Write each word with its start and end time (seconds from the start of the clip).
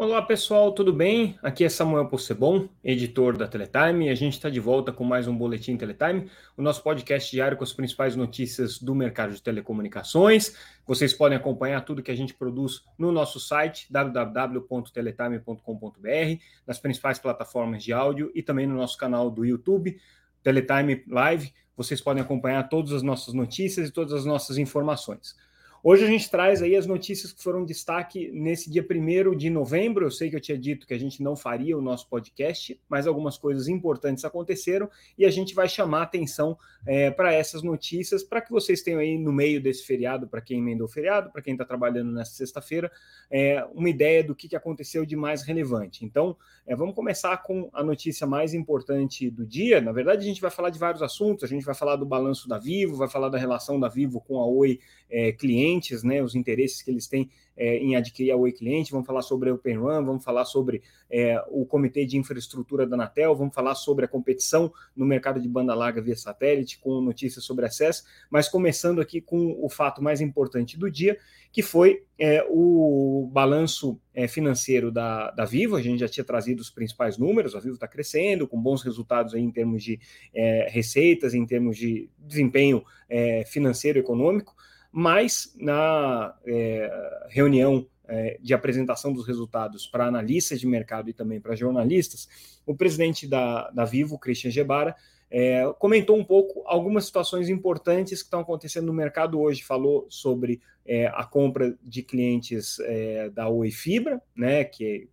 Olá 0.00 0.22
pessoal, 0.22 0.70
tudo 0.70 0.92
bem? 0.92 1.36
Aqui 1.42 1.64
é 1.64 1.68
Samuel 1.68 2.06
Possebon, 2.06 2.68
editor 2.84 3.36
da 3.36 3.48
Teletime, 3.48 4.06
e 4.06 4.10
a 4.10 4.14
gente 4.14 4.34
está 4.34 4.48
de 4.48 4.60
volta 4.60 4.92
com 4.92 5.02
mais 5.02 5.26
um 5.26 5.36
Boletim 5.36 5.76
Teletime, 5.76 6.30
o 6.56 6.62
nosso 6.62 6.84
podcast 6.84 7.28
diário 7.28 7.56
com 7.56 7.64
as 7.64 7.72
principais 7.72 8.14
notícias 8.14 8.78
do 8.78 8.94
mercado 8.94 9.34
de 9.34 9.42
telecomunicações. 9.42 10.54
Vocês 10.86 11.12
podem 11.12 11.36
acompanhar 11.36 11.80
tudo 11.80 12.00
que 12.00 12.12
a 12.12 12.16
gente 12.16 12.32
produz 12.32 12.84
no 12.96 13.10
nosso 13.10 13.40
site 13.40 13.88
www.teletime.com.br, 13.90 16.42
nas 16.64 16.78
principais 16.78 17.18
plataformas 17.18 17.82
de 17.82 17.92
áudio 17.92 18.30
e 18.36 18.40
também 18.40 18.68
no 18.68 18.76
nosso 18.76 18.96
canal 18.96 19.28
do 19.28 19.44
YouTube, 19.44 19.98
Teletime 20.44 21.02
Live. 21.08 21.52
Vocês 21.76 22.00
podem 22.00 22.22
acompanhar 22.22 22.68
todas 22.68 22.92
as 22.92 23.02
nossas 23.02 23.34
notícias 23.34 23.88
e 23.88 23.92
todas 23.92 24.12
as 24.12 24.24
nossas 24.24 24.58
informações. 24.58 25.34
Hoje 25.80 26.04
a 26.04 26.08
gente 26.08 26.28
traz 26.28 26.60
aí 26.60 26.74
as 26.74 26.86
notícias 26.86 27.32
que 27.32 27.40
foram 27.40 27.64
destaque 27.64 28.32
nesse 28.32 28.68
dia 28.68 28.84
1 28.84 29.36
de 29.36 29.48
novembro. 29.48 30.06
Eu 30.06 30.10
sei 30.10 30.28
que 30.28 30.34
eu 30.34 30.40
tinha 30.40 30.58
dito 30.58 30.84
que 30.84 30.92
a 30.92 30.98
gente 30.98 31.22
não 31.22 31.36
faria 31.36 31.78
o 31.78 31.80
nosso 31.80 32.08
podcast, 32.08 32.78
mas 32.88 33.06
algumas 33.06 33.38
coisas 33.38 33.68
importantes 33.68 34.24
aconteceram 34.24 34.90
e 35.16 35.24
a 35.24 35.30
gente 35.30 35.54
vai 35.54 35.68
chamar 35.68 36.02
atenção 36.02 36.58
é, 36.84 37.12
para 37.12 37.32
essas 37.32 37.62
notícias, 37.62 38.24
para 38.24 38.40
que 38.40 38.50
vocês 38.50 38.82
tenham 38.82 38.98
aí 38.98 39.16
no 39.16 39.32
meio 39.32 39.62
desse 39.62 39.84
feriado, 39.84 40.26
para 40.26 40.40
quem 40.40 40.58
emendou 40.58 40.88
o 40.88 40.90
feriado, 40.90 41.30
para 41.30 41.40
quem 41.40 41.52
está 41.52 41.64
trabalhando 41.64 42.10
nessa 42.10 42.32
sexta-feira, 42.32 42.90
é, 43.30 43.64
uma 43.72 43.88
ideia 43.88 44.24
do 44.24 44.34
que, 44.34 44.48
que 44.48 44.56
aconteceu 44.56 45.06
de 45.06 45.14
mais 45.14 45.42
relevante. 45.42 46.04
Então, 46.04 46.36
é, 46.66 46.74
vamos 46.74 46.94
começar 46.96 47.36
com 47.38 47.70
a 47.72 47.84
notícia 47.84 48.26
mais 48.26 48.52
importante 48.52 49.30
do 49.30 49.46
dia. 49.46 49.80
Na 49.80 49.92
verdade, 49.92 50.24
a 50.24 50.28
gente 50.28 50.40
vai 50.40 50.50
falar 50.50 50.70
de 50.70 50.78
vários 50.78 51.02
assuntos, 51.02 51.44
a 51.44 51.46
gente 51.48 51.64
vai 51.64 51.74
falar 51.74 51.94
do 51.94 52.04
balanço 52.04 52.48
da 52.48 52.58
Vivo, 52.58 52.96
vai 52.96 53.08
falar 53.08 53.28
da 53.28 53.38
relação 53.38 53.78
da 53.78 53.88
Vivo 53.88 54.20
com 54.20 54.40
a 54.40 54.46
Oi 54.46 54.80
é, 55.08 55.30
cliente 55.30 55.67
clientes, 55.68 56.02
né, 56.02 56.22
os 56.22 56.34
interesses 56.34 56.80
que 56.82 56.90
eles 56.90 57.06
têm 57.06 57.30
é, 57.56 57.76
em 57.78 57.96
adquirir 57.96 58.30
a 58.30 58.36
Oi 58.36 58.52
Cliente, 58.52 58.92
vamos 58.92 59.06
falar 59.06 59.20
sobre 59.20 59.50
a 59.50 59.54
Open 59.54 59.78
Run, 59.78 60.04
vamos 60.04 60.24
falar 60.24 60.44
sobre 60.44 60.80
é, 61.10 61.42
o 61.48 61.66
Comitê 61.66 62.06
de 62.06 62.16
Infraestrutura 62.16 62.86
da 62.86 62.94
Anatel, 62.94 63.34
vamos 63.34 63.54
falar 63.54 63.74
sobre 63.74 64.04
a 64.04 64.08
competição 64.08 64.72
no 64.94 65.04
mercado 65.04 65.40
de 65.40 65.48
banda 65.48 65.74
larga 65.74 66.00
via 66.00 66.16
satélite, 66.16 66.78
com 66.78 67.00
notícias 67.00 67.44
sobre 67.44 67.66
acesso, 67.66 68.04
mas 68.30 68.48
começando 68.48 69.00
aqui 69.00 69.20
com 69.20 69.58
o 69.60 69.68
fato 69.68 70.02
mais 70.02 70.20
importante 70.20 70.78
do 70.78 70.88
dia, 70.88 71.18
que 71.50 71.62
foi 71.62 72.04
é, 72.16 72.46
o 72.48 73.28
balanço 73.32 74.00
é, 74.14 74.28
financeiro 74.28 74.92
da, 74.92 75.32
da 75.32 75.44
Vivo, 75.44 75.74
a 75.74 75.82
gente 75.82 75.98
já 75.98 76.08
tinha 76.08 76.24
trazido 76.24 76.60
os 76.60 76.70
principais 76.70 77.18
números, 77.18 77.56
a 77.56 77.60
Vivo 77.60 77.74
está 77.74 77.88
crescendo, 77.88 78.46
com 78.46 78.60
bons 78.60 78.82
resultados 78.82 79.34
em 79.34 79.50
termos 79.50 79.82
de 79.82 79.98
é, 80.32 80.68
receitas, 80.70 81.34
em 81.34 81.44
termos 81.44 81.76
de 81.76 82.08
desempenho 82.18 82.84
é, 83.08 83.44
financeiro 83.46 83.98
e 83.98 84.00
econômico, 84.00 84.54
mas 84.90 85.54
na 85.56 86.34
é, 86.46 87.26
reunião 87.28 87.86
é, 88.06 88.38
de 88.42 88.54
apresentação 88.54 89.12
dos 89.12 89.26
resultados 89.26 89.86
para 89.86 90.06
analistas 90.06 90.58
de 90.58 90.66
mercado 90.66 91.10
e 91.10 91.12
também 91.12 91.40
para 91.40 91.54
jornalistas, 91.54 92.28
o 92.66 92.74
presidente 92.74 93.26
da, 93.26 93.70
da 93.70 93.84
Vivo, 93.84 94.18
Christian 94.18 94.50
Gebara, 94.50 94.96
é, 95.30 95.62
comentou 95.78 96.16
um 96.16 96.24
pouco 96.24 96.62
algumas 96.64 97.04
situações 97.04 97.50
importantes 97.50 98.22
que 98.22 98.26
estão 98.26 98.40
acontecendo 98.40 98.86
no 98.86 98.94
mercado 98.94 99.38
hoje. 99.38 99.62
Falou 99.62 100.06
sobre 100.08 100.60
é, 100.86 101.06
a 101.08 101.24
compra 101.24 101.76
de 101.82 102.02
clientes 102.02 102.78
é, 102.80 103.28
da 103.28 103.48
Oi 103.48 103.70
Fibra, 103.70 104.22
né, 104.34 104.64
que, 104.64 105.08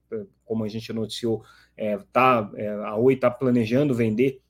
como 0.46 0.64
a 0.64 0.70
gente 0.70 0.94
noticiou, 0.94 1.44
é, 1.76 1.98
tá, 2.14 2.50
é, 2.56 2.70
a 2.70 2.96
Oi 2.96 3.16
está 3.16 3.30
planejando 3.30 3.94
vender 3.94 4.42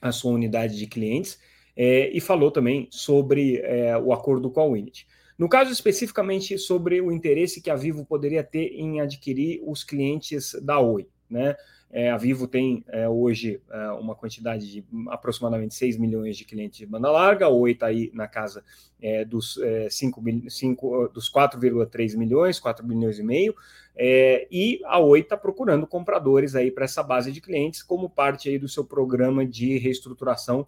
a 0.00 0.10
sua 0.10 0.32
unidade 0.32 0.76
de 0.76 0.86
clientes 0.86 1.38
é, 1.80 2.10
e 2.12 2.20
falou 2.20 2.50
também 2.50 2.88
sobre 2.90 3.58
é, 3.58 3.96
o 3.96 4.12
acordo 4.12 4.50
com 4.50 4.60
a 4.60 4.68
Winit. 4.68 5.06
No 5.38 5.48
caso 5.48 5.70
especificamente 5.70 6.58
sobre 6.58 7.00
o 7.00 7.12
interesse 7.12 7.62
que 7.62 7.70
a 7.70 7.76
Vivo 7.76 8.04
poderia 8.04 8.42
ter 8.42 8.72
em 8.72 9.00
adquirir 9.00 9.62
os 9.64 9.84
clientes 9.84 10.56
da 10.60 10.80
Oi, 10.80 11.06
né? 11.30 11.54
É, 11.90 12.10
a 12.10 12.18
Vivo 12.18 12.46
tem 12.46 12.84
é, 12.88 13.08
hoje 13.08 13.62
é, 13.70 13.88
uma 13.92 14.14
quantidade 14.14 14.70
de 14.70 14.84
aproximadamente 15.08 15.74
6 15.74 15.96
milhões 15.96 16.36
de 16.36 16.44
clientes 16.44 16.78
de 16.78 16.84
banda 16.84 17.10
larga, 17.10 17.48
Oi 17.48 17.72
está 17.72 17.86
aí 17.86 18.10
na 18.12 18.28
casa 18.28 18.62
é, 19.00 19.24
dos, 19.24 19.58
5, 19.90 20.22
é, 20.28 20.50
5, 20.50 21.08
dos 21.08 21.32
4,3 21.32 22.16
milhões, 22.16 22.60
4 22.60 22.86
bilhões 22.86 23.18
e 23.18 23.22
meio, 23.22 23.54
é, 23.96 24.46
e 24.50 24.80
a 24.84 24.98
Oi 24.98 25.20
está 25.20 25.36
procurando 25.36 25.86
compradores 25.86 26.54
aí 26.54 26.70
para 26.70 26.84
essa 26.84 27.02
base 27.02 27.32
de 27.32 27.40
clientes 27.40 27.82
como 27.82 28.10
parte 28.10 28.50
aí 28.50 28.58
do 28.58 28.68
seu 28.68 28.84
programa 28.84 29.46
de 29.46 29.78
reestruturação 29.78 30.66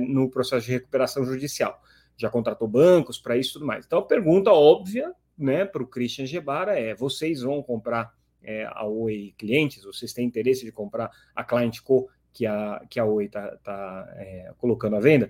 no 0.00 0.30
processo 0.30 0.64
de 0.64 0.72
recuperação 0.72 1.24
judicial. 1.24 1.82
Já 2.16 2.30
contratou 2.30 2.68
bancos 2.68 3.18
para 3.18 3.36
isso 3.36 3.50
e 3.50 3.52
tudo 3.54 3.66
mais. 3.66 3.84
Então 3.84 3.98
a 3.98 4.02
pergunta 4.02 4.52
óbvia 4.52 5.12
né, 5.36 5.64
para 5.64 5.82
o 5.82 5.86
Christian 5.86 6.24
Gebara 6.24 6.78
é: 6.78 6.94
vocês 6.94 7.42
vão 7.42 7.60
comprar 7.62 8.14
é, 8.46 8.64
a 8.70 8.86
Oi 8.86 9.34
clientes, 9.36 9.84
vocês 9.84 10.12
têm 10.12 10.24
interesse 10.24 10.64
de 10.64 10.70
comprar 10.70 11.10
a 11.34 11.44
Client 11.44 11.80
Co 11.80 12.08
que 12.32 12.46
a, 12.46 12.80
que 12.88 13.00
a 13.00 13.04
Oi 13.04 13.24
está 13.24 13.56
tá, 13.56 14.14
é, 14.16 14.52
colocando 14.56 14.96
à 14.96 15.00
venda? 15.00 15.28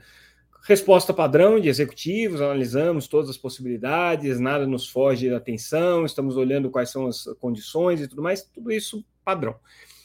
Resposta 0.63 1.15
padrão 1.15 1.59
de 1.59 1.69
executivos, 1.69 2.41
analisamos 2.41 3.09
todas 3.09 3.31
as 3.31 3.37
possibilidades, 3.37 4.39
nada 4.39 4.67
nos 4.67 4.89
foge 4.89 5.31
da 5.31 5.37
atenção, 5.37 6.05
estamos 6.05 6.37
olhando 6.37 6.71
quais 6.71 6.91
são 6.91 7.07
as 7.07 7.25
condições 7.41 8.01
e 8.01 8.09
tudo 8.09 8.21
mais, 8.21 8.43
tudo 8.43 8.71
isso 8.71 9.05
padrão. 9.25 9.57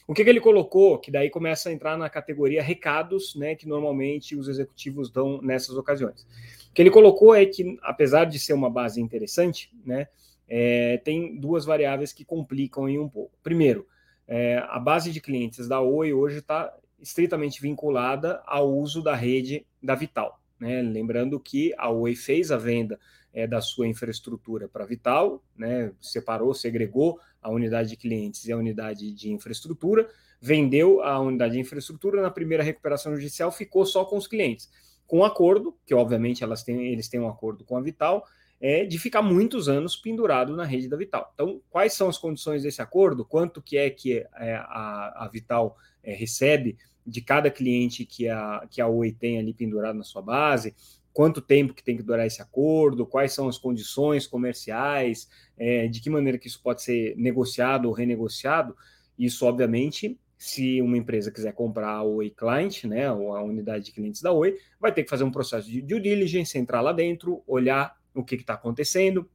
O 0.07 0.13
que, 0.13 0.23
que, 0.23 0.29
ele 0.29 0.39
colocou, 0.39 0.99
que 0.99 1.09
daí 1.09 1.29
começa 1.29 1.69
a 1.69 1.71
entrar 1.71 1.97
na 1.97 2.09
categoria 2.09 2.61
recados, 2.61 3.35
né, 3.35 3.55
que 3.55 3.67
normalmente 3.67 4.35
os 4.35 4.47
executivos 4.47 5.09
dão 5.09 5.41
nessas 5.41 5.77
ocasiões. 5.77 6.21
O 6.69 6.73
que 6.73 6.81
ele 6.81 6.91
colocou 6.91 7.33
é 7.33 7.45
que, 7.45 7.77
apesar 7.81 8.25
de 8.25 8.37
ser 8.37 8.53
uma 8.53 8.69
base 8.69 9.01
interessante, 9.01 9.71
né, 9.85 10.07
é, 10.53 10.97
tem 10.97 11.39
duas 11.39 11.63
variáveis 11.63 12.11
que 12.11 12.25
complicam 12.25 12.83
aí 12.83 12.99
um 12.99 13.07
pouco. 13.07 13.31
Primeiro, 13.41 13.87
é, 14.27 14.57
a 14.67 14.77
base 14.77 15.09
de 15.09 15.21
clientes 15.21 15.65
da 15.65 15.79
Oi 15.79 16.11
hoje 16.11 16.39
está 16.39 16.75
estritamente 16.99 17.61
vinculada 17.61 18.43
ao 18.45 18.69
uso 18.69 19.01
da 19.01 19.15
rede 19.15 19.65
da 19.81 19.95
Vital. 19.95 20.41
Né? 20.59 20.81
Lembrando 20.81 21.39
que 21.39 21.73
a 21.77 21.89
Oi 21.89 22.15
fez 22.17 22.51
a 22.51 22.57
venda 22.57 22.99
é, 23.33 23.47
da 23.47 23.61
sua 23.61 23.87
infraestrutura 23.87 24.67
para 24.67 24.83
a 24.83 24.87
Vital, 24.87 25.41
né? 25.55 25.93
separou, 26.01 26.53
segregou 26.53 27.17
a 27.41 27.49
unidade 27.49 27.87
de 27.87 27.95
clientes 27.95 28.45
e 28.45 28.51
a 28.51 28.57
unidade 28.57 29.13
de 29.13 29.31
infraestrutura, 29.31 30.09
vendeu 30.41 31.01
a 31.01 31.17
unidade 31.17 31.53
de 31.53 31.61
infraestrutura 31.61 32.21
na 32.21 32.29
primeira 32.29 32.61
recuperação 32.61 33.15
judicial, 33.15 33.53
ficou 33.53 33.85
só 33.85 34.03
com 34.03 34.17
os 34.17 34.27
clientes. 34.27 34.69
Com 35.07 35.19
um 35.19 35.23
acordo, 35.23 35.77
que 35.85 35.95
obviamente 35.95 36.43
elas 36.43 36.61
têm, 36.61 36.91
eles 36.91 37.07
têm 37.07 37.21
um 37.21 37.29
acordo 37.29 37.63
com 37.63 37.77
a 37.77 37.81
Vital, 37.81 38.27
é 38.61 38.85
de 38.85 38.99
ficar 38.99 39.23
muitos 39.23 39.67
anos 39.67 39.95
pendurado 39.95 40.55
na 40.55 40.63
rede 40.63 40.87
da 40.87 40.95
Vital. 40.95 41.31
Então, 41.33 41.59
quais 41.69 41.93
são 41.93 42.07
as 42.07 42.17
condições 42.17 42.61
desse 42.61 42.81
acordo? 42.81 43.25
Quanto 43.25 43.61
que 43.61 43.75
é 43.75 43.89
que 43.89 44.19
é, 44.35 44.55
a, 44.55 45.25
a 45.25 45.29
Vital 45.33 45.75
é, 46.03 46.13
recebe 46.13 46.77
de 47.05 47.21
cada 47.21 47.49
cliente 47.49 48.05
que 48.05 48.29
a, 48.29 48.67
que 48.69 48.79
a 48.79 48.87
Oi 48.87 49.11
tem 49.11 49.39
ali 49.39 49.51
pendurado 49.51 49.97
na 49.97 50.03
sua 50.03 50.21
base? 50.21 50.75
Quanto 51.11 51.41
tempo 51.41 51.73
que 51.73 51.83
tem 51.83 51.97
que 51.97 52.03
durar 52.03 52.27
esse 52.27 52.39
acordo? 52.39 53.05
Quais 53.05 53.33
são 53.33 53.49
as 53.49 53.57
condições 53.57 54.27
comerciais? 54.27 55.27
É, 55.57 55.87
de 55.87 55.99
que 55.99 56.09
maneira 56.09 56.37
que 56.37 56.47
isso 56.47 56.61
pode 56.61 56.83
ser 56.83 57.15
negociado 57.17 57.87
ou 57.87 57.93
renegociado? 57.93 58.77
Isso, 59.17 59.43
obviamente, 59.45 60.19
se 60.37 60.81
uma 60.81 60.97
empresa 60.97 61.31
quiser 61.31 61.53
comprar 61.53 61.89
a 61.89 62.03
Oi 62.03 62.29
Client, 62.29 62.85
né, 62.85 63.11
ou 63.11 63.35
a 63.35 63.43
unidade 63.43 63.85
de 63.85 63.91
clientes 63.91 64.21
da 64.21 64.31
Oi, 64.31 64.55
vai 64.79 64.93
ter 64.93 65.03
que 65.03 65.09
fazer 65.09 65.23
um 65.23 65.31
processo 65.31 65.69
de 65.69 65.81
due 65.81 65.99
diligence, 65.99 66.57
entrar 66.57 66.81
lá 66.81 66.93
dentro, 66.93 67.43
olhar 67.45 67.99
o 68.13 68.23
que 68.23 68.35
está 68.35 68.53
acontecendo, 68.53 69.29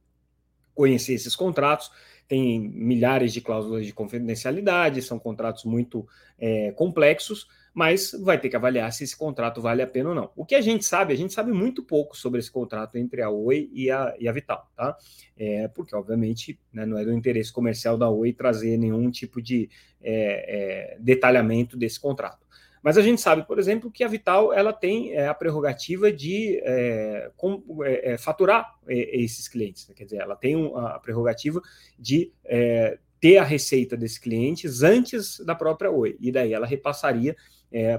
conhecer 0.73 1.13
esses 1.13 1.35
contratos. 1.35 1.91
Tem 2.27 2.59
milhares 2.59 3.31
de 3.31 3.41
cláusulas 3.41 3.85
de 3.85 3.93
confidencialidade, 3.93 5.01
são 5.01 5.17
contratos 5.17 5.63
muito 5.63 6.07
é, 6.37 6.71
complexos, 6.73 7.47
mas 7.73 8.11
vai 8.23 8.39
ter 8.39 8.49
que 8.49 8.55
avaliar 8.55 8.91
se 8.91 9.03
esse 9.03 9.15
contrato 9.15 9.61
vale 9.61 9.83
a 9.83 9.87
pena 9.87 10.09
ou 10.09 10.15
não. 10.15 10.31
O 10.35 10.43
que 10.43 10.55
a 10.55 10.61
gente 10.61 10.83
sabe, 10.83 11.13
a 11.13 11.15
gente 11.15 11.31
sabe 11.31 11.51
muito 11.51 11.83
pouco 11.83 12.17
sobre 12.17 12.39
esse 12.39 12.51
contrato 12.51 12.97
entre 12.97 13.21
a 13.21 13.29
Oi 13.29 13.69
e 13.71 13.91
a, 13.91 14.15
e 14.19 14.27
a 14.27 14.31
Vital, 14.31 14.67
tá? 14.75 14.97
É, 15.37 15.67
porque, 15.67 15.95
obviamente, 15.95 16.59
né, 16.73 16.87
não 16.87 16.97
é 16.97 17.05
do 17.05 17.13
interesse 17.13 17.53
comercial 17.53 17.95
da 17.95 18.09
Oi 18.09 18.33
trazer 18.33 18.77
nenhum 18.77 19.11
tipo 19.11 19.39
de 19.39 19.69
é, 20.01 20.95
é, 20.95 20.97
detalhamento 20.99 21.77
desse 21.77 21.99
contrato. 21.99 22.46
Mas 22.81 22.97
a 22.97 23.01
gente 23.01 23.21
sabe, 23.21 23.45
por 23.45 23.59
exemplo, 23.59 23.91
que 23.91 24.03
a 24.03 24.07
Vital 24.07 24.53
ela 24.53 24.73
tem 24.73 25.13
é, 25.13 25.27
a 25.27 25.33
prerrogativa 25.33 26.11
de 26.11 26.59
é, 26.63 27.31
com, 27.35 27.63
é, 27.83 28.13
é 28.13 28.17
faturar 28.17 28.75
é, 28.87 29.19
esses 29.19 29.47
clientes. 29.47 29.87
Né? 29.87 29.95
Quer 29.95 30.05
dizer, 30.05 30.17
ela 30.17 30.35
tem 30.35 30.55
um, 30.55 30.77
a 30.77 30.99
prerrogativa 30.99 31.61
de 31.97 32.31
é, 32.45 32.97
ter 33.19 33.37
a 33.37 33.43
receita 33.43 33.97
desses 33.97 34.17
clientes 34.17 34.83
antes 34.83 35.39
da 35.39 35.55
própria 35.55 35.89
Oi. 35.91 36.15
E 36.19 36.31
daí 36.31 36.53
ela 36.53 36.67
repassaria 36.67 37.35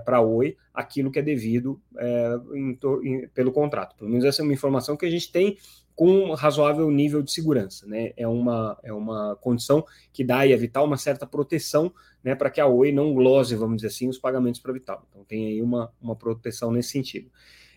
para 0.04 0.16
a 0.16 0.22
Oi 0.22 0.56
aquilo 0.72 1.10
que 1.10 1.18
é 1.18 1.22
devido 1.22 1.78
em, 2.54 2.78
em, 3.02 3.28
pelo 3.28 3.52
contrato. 3.52 3.94
Pelo 3.96 4.08
menos 4.08 4.24
essa 4.24 4.40
é 4.40 4.44
uma 4.44 4.54
informação 4.54 4.96
que 4.96 5.04
a 5.04 5.10
gente 5.10 5.30
tem 5.30 5.58
com 5.98 6.32
razoável 6.32 6.88
nível 6.92 7.20
de 7.24 7.32
segurança. 7.32 7.84
Né? 7.84 8.12
É, 8.16 8.24
uma, 8.28 8.78
é 8.84 8.92
uma 8.92 9.34
condição 9.40 9.84
que 10.12 10.22
dá 10.22 10.42
a 10.42 10.56
Vital 10.56 10.84
uma 10.84 10.96
certa 10.96 11.26
proteção 11.26 11.92
né, 12.22 12.36
para 12.36 12.50
que 12.50 12.60
a 12.60 12.68
Oi 12.68 12.92
não 12.92 13.12
glose, 13.12 13.56
vamos 13.56 13.78
dizer 13.78 13.88
assim, 13.88 14.08
os 14.08 14.16
pagamentos 14.16 14.60
para 14.60 14.70
a 14.70 14.74
Vital. 14.74 15.04
Então 15.10 15.24
tem 15.24 15.48
aí 15.48 15.60
uma, 15.60 15.92
uma 16.00 16.14
proteção 16.14 16.70
nesse 16.70 16.90
sentido. 16.90 17.28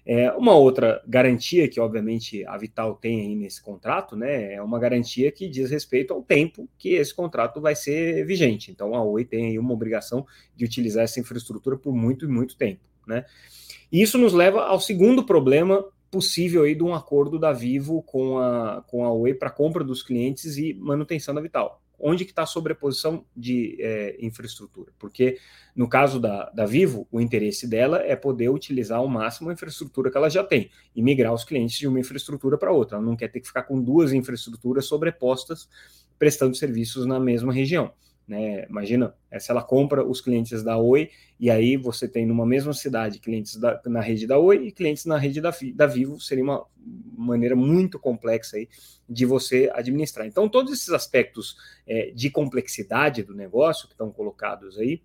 É, 0.06 0.32
uma 0.34 0.54
outra 0.54 1.02
garantia 1.08 1.68
que, 1.68 1.80
obviamente, 1.80 2.46
a 2.46 2.56
Vital 2.60 2.94
tem 2.94 3.22
aí 3.22 3.36
nesse 3.36 3.60
contrato, 3.60 4.16
né, 4.16 4.54
é 4.54 4.62
uma 4.62 4.78
garantia 4.78 5.32
que 5.32 5.50
diz 5.50 5.72
respeito 5.72 6.14
ao 6.14 6.22
tempo 6.22 6.70
que 6.78 6.90
esse 6.90 7.16
contrato 7.16 7.60
vai 7.60 7.76
ser 7.76 8.24
vigente. 8.24 8.70
Então, 8.70 8.94
a 8.94 9.04
Oi 9.04 9.26
tem 9.26 9.48
aí 9.48 9.58
uma 9.58 9.74
obrigação 9.74 10.28
de 10.56 10.64
utilizar 10.64 11.06
essa 11.06 11.20
infraestrutura 11.20 11.76
por 11.76 11.96
muito 11.96 12.26
e 12.26 12.28
muito 12.28 12.56
tempo, 12.56 12.82
né? 13.08 13.26
E 13.92 14.00
isso 14.00 14.20
nos 14.20 14.32
leva 14.32 14.62
ao 14.62 14.80
segundo 14.80 15.26
problema 15.26 15.84
possível 16.12 16.64
aí 16.64 16.76
de 16.76 16.84
um 16.84 16.94
acordo 16.94 17.40
da 17.40 17.54
Vivo 17.54 18.04
com 18.04 18.38
a, 18.38 18.84
com 18.86 19.06
a 19.06 19.12
Oi 19.14 19.34
para 19.34 19.50
compra 19.50 19.84
dos 19.84 20.04
clientes 20.04 20.58
e 20.58 20.74
manutenção 20.74 21.34
da 21.34 21.42
Vital 21.42 21.82
onde 22.02 22.26
que 22.26 22.32
está 22.32 22.44
a 22.44 22.48
sobreposição 22.48 23.24
de 23.36 23.78
é, 23.80 24.18
infraestrutura? 24.20 24.92
Porque 24.98 25.38
no 25.76 25.88
caso 25.88 26.20
da, 26.20 26.50
da 26.50 26.66
Vivo, 26.66 27.08
o 27.12 27.22
interesse 27.22 27.68
dela 27.68 28.00
é 28.00 28.16
poder 28.16 28.50
utilizar 28.50 29.00
ao 29.00 29.08
máximo 29.08 29.50
a 29.50 29.54
infraestrutura 29.54 30.10
que 30.10 30.18
ela 30.18 30.30
já 30.30 30.44
tem 30.44 30.70
e 30.96 31.02
migrar 31.02 31.34
os 31.34 31.44
clientes 31.44 31.78
de 31.78 31.88
uma 31.88 32.00
infraestrutura 32.00 32.58
para 32.58 32.72
outra. 32.72 32.98
Ela 32.98 33.06
não 33.06 33.16
quer 33.16 33.30
ter 33.30 33.40
que 33.40 33.48
ficar 33.48 33.64
com 33.64 33.82
duas 33.82 34.12
infraestruturas 34.12 34.86
sobrepostas 34.86 35.70
prestando 36.18 36.56
serviços 36.56 37.06
na 37.06 37.20
mesma 37.20 37.54
região. 37.54 37.94
Né? 38.28 38.66
Imagina 38.70 39.14
é, 39.30 39.40
se 39.40 39.52
ela 39.52 39.62
compra 39.62 40.06
os 40.06 40.22
clientes 40.22 40.64
da 40.64 40.78
Oi 40.78 41.10
e 41.40 41.50
aí 41.50 41.76
você 41.76 42.08
tem 42.08 42.26
numa 42.26 42.46
mesma 42.46 42.74
cidade 42.74 43.20
clientes 43.20 43.58
da, 43.58 43.82
na 43.86 44.00
rede 44.00 44.26
da 44.26 44.38
Oi 44.38 44.68
e 44.68 44.72
clientes 44.72 45.06
na 45.06 45.18
rede 45.18 45.42
da, 45.42 45.54
da 45.74 45.86
Vivo, 45.86 46.20
seria 46.20 46.44
uma 46.44 46.66
maneira 47.18 47.56
muito 47.56 48.00
complexa 48.00 48.58
aí 48.58 48.70
de 49.10 49.26
você 49.26 49.70
administrar. 49.74 50.26
Então, 50.26 50.48
todos 50.48 50.72
esses 50.72 50.90
aspectos 50.90 51.58
é, 51.86 52.12
de 52.12 52.30
complexidade 52.30 53.24
do 53.24 53.34
negócio 53.34 53.88
que 53.88 53.94
estão 53.94 54.12
colocados 54.12 54.78
aí 54.78 55.02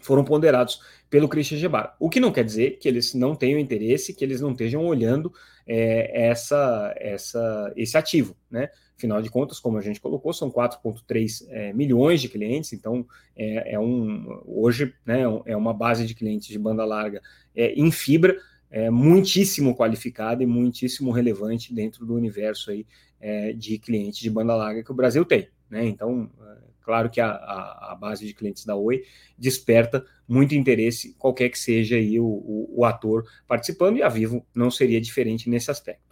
foram 0.00 0.24
ponderados 0.24 0.80
pelo 1.08 1.28
Christian 1.28 1.58
Gebara. 1.58 1.94
O 2.00 2.08
que 2.08 2.20
não 2.20 2.32
quer 2.32 2.44
dizer 2.44 2.78
que 2.78 2.88
eles 2.88 3.14
não 3.14 3.36
tenham 3.36 3.60
interesse, 3.60 4.14
que 4.14 4.24
eles 4.24 4.40
não 4.40 4.52
estejam 4.52 4.84
olhando 4.84 5.32
é, 5.66 6.28
essa, 6.28 6.94
essa, 6.96 7.72
esse 7.76 7.96
ativo, 7.96 8.34
né? 8.50 8.70
Afinal 9.00 9.22
de 9.22 9.30
contas, 9.30 9.58
como 9.58 9.78
a 9.78 9.80
gente 9.80 9.98
colocou, 9.98 10.30
são 10.30 10.50
4,3 10.50 11.46
é, 11.48 11.72
milhões 11.72 12.20
de 12.20 12.28
clientes, 12.28 12.74
então 12.74 13.06
é, 13.34 13.72
é, 13.72 13.80
um 13.80 14.42
hoje 14.44 14.92
né, 15.06 15.22
é 15.46 15.56
uma 15.56 15.72
base 15.72 16.04
de 16.04 16.14
clientes 16.14 16.48
de 16.48 16.58
banda 16.58 16.84
larga 16.84 17.22
é, 17.56 17.72
em 17.72 17.90
fibra, 17.90 18.36
é, 18.70 18.90
muitíssimo 18.90 19.74
qualificada 19.74 20.42
e 20.42 20.46
muitíssimo 20.46 21.12
relevante 21.12 21.72
dentro 21.72 22.04
do 22.04 22.14
universo 22.14 22.70
aí, 22.70 22.86
é, 23.18 23.54
de 23.54 23.78
clientes 23.78 24.20
de 24.20 24.28
banda 24.28 24.54
larga 24.54 24.84
que 24.84 24.92
o 24.92 24.94
Brasil 24.94 25.24
tem. 25.24 25.48
Né? 25.70 25.86
Então, 25.86 26.30
é, 26.38 26.58
claro 26.82 27.08
que 27.08 27.22
a, 27.22 27.30
a, 27.30 27.92
a, 27.92 27.94
base 27.94 28.26
de 28.26 28.34
clientes 28.34 28.66
da 28.66 28.76
Oi 28.76 29.02
desperta 29.38 30.04
muito 30.28 30.54
interesse, 30.54 31.14
qualquer 31.18 31.48
que 31.48 31.58
seja 31.58 31.96
aí 31.96 32.20
o, 32.20 32.26
o, 32.26 32.80
o 32.80 32.84
ator 32.84 33.24
participando, 33.48 33.96
e 33.96 34.02
a 34.02 34.10
Vivo 34.10 34.44
não 34.54 34.70
seria 34.70 35.00
diferente 35.00 35.48
nesse 35.48 35.70
aspecto. 35.70 36.09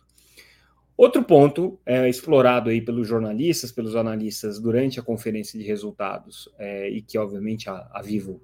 Outro 0.99 1.23
ponto 1.23 1.79
é, 1.87 2.09
explorado 2.09 2.71
aí 2.71 2.81
pelos 2.81 3.07
jornalistas, 3.07 3.71
pelos 3.71 3.95
analistas 3.95 4.59
durante 4.59 4.99
a 4.99 5.03
conferência 5.03 5.57
de 5.57 5.65
resultados, 5.65 6.53
é, 6.59 6.91
e 6.91 7.01
que 7.01 7.17
obviamente 7.17 7.71
a, 7.71 7.89
a 7.93 8.03
Vivo 8.03 8.43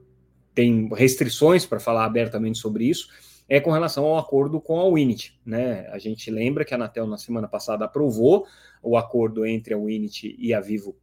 tem 0.55 0.89
restrições 0.95 1.67
para 1.67 1.81
falar 1.81 2.05
abertamente 2.05 2.59
sobre 2.59 2.85
isso, 2.85 3.09
é 3.49 3.59
com 3.59 3.73
relação 3.73 4.05
ao 4.05 4.19
acordo 4.19 4.61
com 4.61 4.79
a 4.79 4.89
Winit. 4.89 5.37
Né? 5.45 5.89
A 5.91 5.99
gente 5.99 6.31
lembra 6.31 6.65
que 6.65 6.73
a 6.73 6.77
Anatel 6.77 7.09
na 7.09 7.19
semana 7.19 7.49
passada 7.49 7.87
aprovou 7.87 8.47
o 8.81 8.97
acordo 8.97 9.45
entre 9.45 9.75
a 9.75 9.77
Winit 9.77 10.37
e 10.39 10.55
a 10.55 10.61
Vivo 10.61 10.97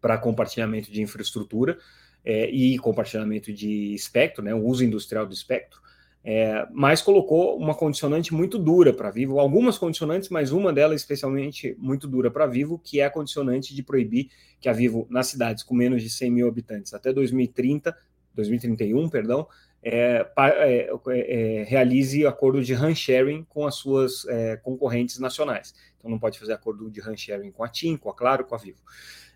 para 0.00 0.16
compartilhamento 0.16 0.90
de 0.90 1.02
infraestrutura 1.02 1.76
é, 2.24 2.48
e 2.48 2.78
compartilhamento 2.78 3.52
de 3.52 3.92
espectro, 3.92 4.42
né, 4.42 4.54
o 4.54 4.64
uso 4.64 4.82
industrial 4.82 5.26
do 5.26 5.34
espectro 5.34 5.84
é, 6.24 6.66
mas 6.72 7.02
colocou 7.02 7.58
uma 7.58 7.74
condicionante 7.74 8.32
muito 8.32 8.58
dura 8.58 8.94
para 8.94 9.10
Vivo, 9.10 9.38
algumas 9.38 9.76
condicionantes, 9.76 10.30
mas 10.30 10.52
uma 10.52 10.72
delas 10.72 11.02
especialmente 11.02 11.76
muito 11.78 12.08
dura 12.08 12.30
para 12.30 12.46
Vivo, 12.46 12.78
que 12.78 12.98
é 12.98 13.04
a 13.04 13.10
condicionante 13.10 13.74
de 13.74 13.82
proibir 13.82 14.30
que 14.58 14.68
a 14.68 14.72
Vivo, 14.72 15.06
nas 15.10 15.26
cidades 15.26 15.62
com 15.62 15.74
menos 15.74 16.02
de 16.02 16.08
100 16.08 16.30
mil 16.30 16.48
habitantes 16.48 16.94
até 16.94 17.12
2030, 17.12 17.94
2031, 18.34 19.10
perdão, 19.10 19.46
é, 19.82 20.26
é, 20.38 20.90
é, 21.08 21.64
realize 21.64 22.26
acordo 22.26 22.62
de 22.62 22.72
run 22.72 22.94
sharing 22.94 23.44
com 23.44 23.66
as 23.66 23.74
suas 23.74 24.26
é, 24.26 24.56
concorrentes 24.56 25.18
nacionais. 25.18 25.74
Então 25.98 26.10
não 26.10 26.18
pode 26.18 26.38
fazer 26.38 26.54
acordo 26.54 26.90
de 26.90 27.00
run 27.00 27.16
sharing 27.16 27.50
com 27.50 27.62
a 27.62 27.68
TIM, 27.68 27.98
com 27.98 28.08
a 28.08 28.14
Claro, 28.14 28.46
com 28.46 28.54
a 28.54 28.58
Vivo. 28.58 28.80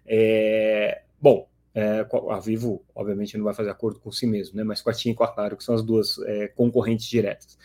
É, 0.06 1.02
bom, 1.20 1.46
é, 1.74 2.06
a 2.30 2.40
Vivo, 2.40 2.84
obviamente, 2.94 3.36
não 3.36 3.44
vai 3.44 3.54
fazer 3.54 3.70
acordo 3.70 4.00
com 4.00 4.10
si 4.10 4.26
mesmo, 4.26 4.56
né? 4.56 4.64
Mas 4.64 4.80
com 4.80 4.90
a 4.90 4.92
TIM 4.92 5.10
e 5.10 5.14
com 5.14 5.24
a 5.24 5.28
Claro, 5.28 5.56
que 5.56 5.64
são 5.64 5.74
as 5.74 5.82
duas 5.82 6.18
é, 6.20 6.48
concorrentes 6.48 7.06
diretas. 7.06 7.58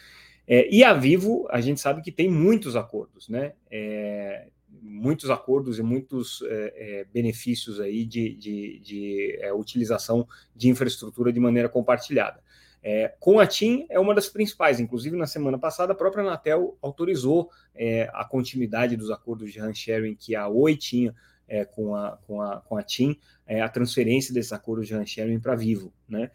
É, 0.47 0.69
e 0.69 0.83
a 0.83 0.93
Vivo, 0.93 1.47
a 1.49 1.61
gente 1.61 1.79
sabe 1.79 2.01
que 2.01 2.11
tem 2.11 2.29
muitos 2.29 2.75
acordos, 2.75 3.29
né? 3.29 3.53
É, 3.71 4.47
muitos 4.81 5.29
acordos 5.29 5.79
e 5.79 5.83
muitos 5.83 6.41
é, 6.43 6.73
é, 6.75 7.05
benefícios 7.13 7.79
aí 7.79 8.05
de, 8.05 8.35
de, 8.35 8.79
de 8.79 9.39
utilização 9.55 10.27
de 10.55 10.69
infraestrutura 10.69 11.31
de 11.31 11.39
maneira 11.39 11.69
compartilhada. 11.69 12.41
É, 12.85 13.13
com 13.17 13.39
a 13.39 13.47
TIM 13.47 13.85
é 13.89 13.97
uma 13.97 14.13
das 14.13 14.27
principais, 14.27 14.77
inclusive 14.77 15.15
na 15.15 15.25
semana 15.25 15.57
passada 15.57 15.93
a 15.93 15.95
própria 15.95 16.21
Anatel 16.21 16.77
autorizou 16.81 17.49
é, 17.73 18.09
a 18.13 18.25
continuidade 18.25 18.97
dos 18.97 19.09
acordos 19.09 19.53
de 19.53 19.59
hand 19.59 19.73
sharing 19.73 20.15
que 20.15 20.35
a 20.35 20.49
Oi 20.49 20.75
tinha 20.75 21.15
é, 21.47 21.65
com, 21.65 21.95
a, 21.95 22.17
com, 22.25 22.41
a, 22.41 22.61
com 22.61 22.77
a 22.77 22.83
TIM 22.83 23.17
é, 23.45 23.61
a 23.61 23.69
transferência 23.69 24.33
desses 24.33 24.53
acordos 24.53 24.87
de 24.87 25.05
sharing 25.05 25.39
para 25.39 25.55
Vivo, 25.55 25.93
né? 26.07 26.31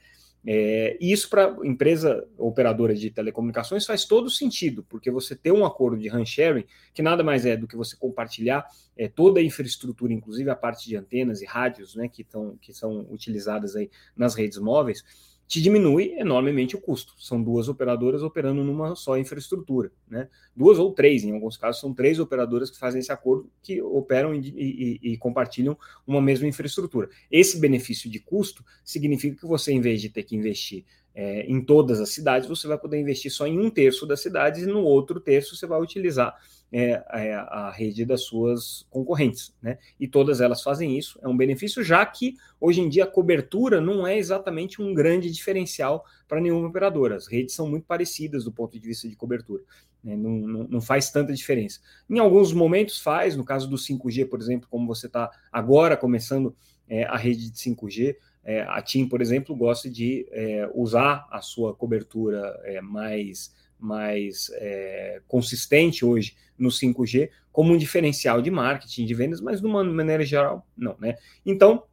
É, 0.47 0.97
isso 1.01 1.29
para 1.29 1.57
empresa 1.65 2.27
operadora 2.39 2.95
de 2.95 3.11
telecomunicações 3.11 3.85
faz 3.85 4.05
todo 4.05 4.31
sentido, 4.31 4.85
porque 4.89 5.11
você 5.11 5.35
ter 5.35 5.53
um 5.53 5.67
acordo 5.67 5.99
de 5.99 6.09
sharing, 6.25 6.65
que 6.95 7.03
nada 7.03 7.25
mais 7.25 7.45
é 7.45 7.57
do 7.57 7.67
que 7.67 7.77
você 7.77 7.97
compartilhar 7.97 8.65
é, 8.97 9.09
toda 9.09 9.41
a 9.41 9.43
infraestrutura, 9.43 10.13
inclusive 10.13 10.49
a 10.49 10.57
parte 10.57 10.89
de 10.89 10.97
antenas 10.97 11.43
e 11.43 11.45
rádios, 11.45 11.97
né, 11.97 12.09
que, 12.09 12.23
tão, 12.23 12.57
que 12.57 12.73
são 12.73 13.01
utilizadas 13.11 13.75
aí 13.75 13.91
nas 14.17 14.35
redes 14.35 14.59
móveis, 14.59 15.03
te 15.49 15.63
diminui 15.63 16.15
enormemente 16.19 16.77
o 16.77 16.81
custo. 16.81 17.15
São 17.19 17.43
duas 17.43 17.69
operadoras 17.69 18.23
operando 18.23 18.63
numa 18.63 18.95
só 18.95 19.17
infraestrutura, 19.17 19.91
né? 20.07 20.29
Duas 20.55 20.79
ou 20.79 20.93
três, 20.93 21.25
em 21.25 21.33
alguns 21.33 21.57
casos, 21.57 21.81
são 21.81 21.95
três 21.95 22.21
operadoras 22.21 22.71
que 22.71 22.79
fazem 22.79 23.01
esse 23.01 23.11
acordo, 23.11 23.51
que 23.63 23.81
operam 23.81 24.35
e, 24.35 24.41
e, 24.41 25.01
e, 25.15 25.17
compartilham 25.17 25.77
uma 26.07 26.21
mesma 26.21 26.47
infraestrutura. 26.47 27.09
Esse 27.31 27.59
benefício 27.59 28.11
de 28.11 28.21
custo 28.21 28.63
significa 28.85 29.41
que 29.41 29.47
você, 29.47 29.73
em 29.73 29.81
vez 29.81 30.03
de 30.03 30.11
ter 30.11 30.23
que 30.23 30.37
investir 30.37 30.85
é, 31.21 31.41
em 31.49 31.61
todas 31.61 32.01
as 32.01 32.11
cidades, 32.11 32.49
você 32.49 32.69
vai 32.69 32.79
poder 32.79 32.97
investir 32.97 33.29
só 33.29 33.45
em 33.45 33.59
um 33.59 33.69
terço 33.69 34.07
das 34.07 34.21
cidades 34.21 34.63
e 34.63 34.67
no 34.67 34.85
outro 34.85 35.19
terço 35.19 35.57
você 35.57 35.67
vai 35.67 35.81
utilizar 35.81 36.37
é, 36.71 37.03
é, 37.11 37.35
a 37.35 37.73
rede 37.73 38.05
das 38.05 38.23
suas 38.23 38.87
concorrentes, 38.89 39.53
né? 39.61 39.79
E 39.99 40.07
todas 40.07 40.41
elas 40.41 40.63
fazem 40.63 40.97
isso, 40.97 41.19
é 41.21 41.27
um 41.27 41.37
benefício, 41.37 41.83
já 41.83 42.07
que 42.07 42.37
hoje 42.61 42.81
em 42.81 42.89
dia 42.89 43.03
a 43.03 43.07
cobertura 43.09 43.81
não 43.81 44.07
é 44.07 44.17
exatamente 44.17 44.81
um 44.81 44.95
grande 44.95 45.29
diferencial 45.29 46.05
para 46.29 46.41
nenhuma 46.41 46.69
operadora. 46.69 47.17
As 47.17 47.27
redes 47.27 47.53
são 47.53 47.69
muito 47.69 47.85
parecidas 47.85 48.45
do 48.45 48.53
ponto 48.53 48.79
de 48.79 48.87
vista 48.87 49.09
de 49.09 49.17
cobertura, 49.17 49.65
né? 50.05 50.15
não, 50.15 50.31
não, 50.31 50.69
não, 50.69 50.81
faz 50.81 51.11
tanta 51.11 51.35
diferença. 51.35 51.81
Em 52.09 52.21
alguns 52.21 52.53
momentos 52.53 53.01
faz, 53.01 53.35
no 53.35 53.45
caso 53.45 53.69
do 53.69 53.77
5G, 53.77 54.29
por 54.29 54.41
exemplo, 54.41 54.69
como 54.71 54.87
você 54.87 55.09
está 55.09 55.29
agora 55.51 55.97
começando 55.97 56.55
é, 56.89 57.03
a 57.03 57.17
rede 57.17 57.51
de 57.51 57.59
5G, 57.59 58.15
é, 58.49 58.63
a 58.63 58.81
TIM, 58.81 59.07
por 59.07 59.21
exemplo, 59.21 59.55
gosta 59.55 59.91
de 59.91 60.27
é, 60.31 60.67
usar 60.75 61.29
a 61.31 61.43
sua 61.43 61.75
cobertura 61.75 62.59
é, 62.65 62.81
mais 62.81 63.55
mais 63.79 64.51
é, 64.55 65.21
consistente 65.29 66.05
hoje 66.05 66.35
no 66.59 66.71
5G 66.71 67.31
como 67.53 67.75
um 67.75 67.77
diferencial 67.77 68.41
de 68.41 68.51
marketing, 68.51 69.05
de 69.05 69.15
vendas, 69.15 69.41
mas 69.41 69.61
de 69.61 69.67
uma 69.67 69.85
maneira 69.85 70.25
geral, 70.25 70.67
não, 70.75 70.97
né? 70.99 71.17
Então, 71.45 71.85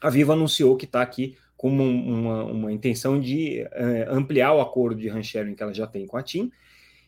a 0.00 0.10
Vivo 0.10 0.32
anunciou 0.32 0.76
que 0.76 0.84
está 0.84 1.00
aqui 1.00 1.36
com 1.56 1.70
uma, 1.70 2.44
uma, 2.44 2.72
intenção 2.72 3.18
de 3.18 3.60
é, 3.72 4.06
ampliar 4.10 4.52
o 4.52 4.60
acordo 4.60 5.00
de 5.00 5.22
sharing 5.24 5.54
que 5.54 5.62
ela 5.62 5.74
já 5.74 5.86
tem 5.86 6.06
com 6.06 6.18
a 6.18 6.22
TIM, 6.22 6.52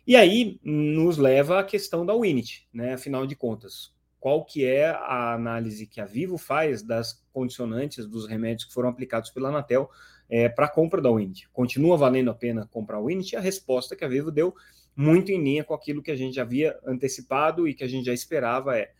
e 0.06 0.16
aí 0.16 0.58
nos 0.64 1.18
leva 1.18 1.60
à 1.60 1.64
questão 1.64 2.04
da 2.04 2.16
Winit, 2.16 2.66
né? 2.72 2.94
Afinal 2.94 3.26
de 3.26 3.36
contas, 3.36 3.92
qual 4.20 4.44
que 4.44 4.64
é 4.64 4.90
a 4.90 5.32
análise 5.32 5.86
que 5.86 6.00
a 6.00 6.04
Vivo 6.04 6.36
faz 6.36 6.82
das 6.82 7.24
condicionantes 7.32 8.06
dos 8.06 8.28
remédios 8.28 8.66
que 8.66 8.74
foram 8.74 8.90
aplicados 8.90 9.30
pela 9.30 9.48
Anatel 9.48 9.90
é, 10.28 10.48
para 10.48 10.66
a 10.66 10.68
compra 10.68 11.00
da 11.00 11.10
Wind. 11.10 11.44
Continua 11.52 11.96
valendo 11.96 12.30
a 12.30 12.34
pena 12.34 12.68
comprar 12.70 12.98
a 12.98 13.00
Wind? 13.00 13.32
E 13.32 13.36
a 13.36 13.40
resposta 13.40 13.96
que 13.96 14.04
a 14.04 14.08
Vivo 14.08 14.30
deu 14.30 14.54
muito 14.94 15.32
em 15.32 15.42
linha 15.42 15.64
com 15.64 15.72
aquilo 15.72 16.02
que 16.02 16.10
a 16.10 16.16
gente 16.16 16.34
já 16.34 16.42
havia 16.42 16.78
antecipado 16.86 17.66
e 17.66 17.74
que 17.74 17.82
a 17.82 17.88
gente 17.88 18.04
já 18.04 18.12
esperava 18.12 18.78
é 18.78 18.92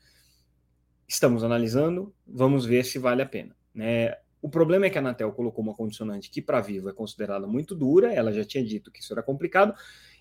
estamos 1.06 1.42
analisando, 1.42 2.14
vamos 2.26 2.64
ver 2.64 2.84
se 2.84 2.98
vale 2.98 3.20
a 3.20 3.26
pena. 3.26 3.54
Né? 3.74 4.14
O 4.42 4.49
problema 4.49 4.87
é 4.87 4.90
que 4.90 4.97
a 4.97 5.00
Anatel 5.00 5.32
colocou 5.32 5.62
uma 5.62 5.75
condicionante 5.75 6.30
que 6.30 6.40
para 6.40 6.61
Vivo 6.61 6.88
é 6.88 6.92
considerada 6.92 7.47
muito 7.47 7.75
dura, 7.75 8.12
ela 8.12 8.32
já 8.32 8.44
tinha 8.44 8.64
dito 8.64 8.90
que 8.90 9.00
isso 9.00 9.12
era 9.12 9.23
complicado, 9.23 9.75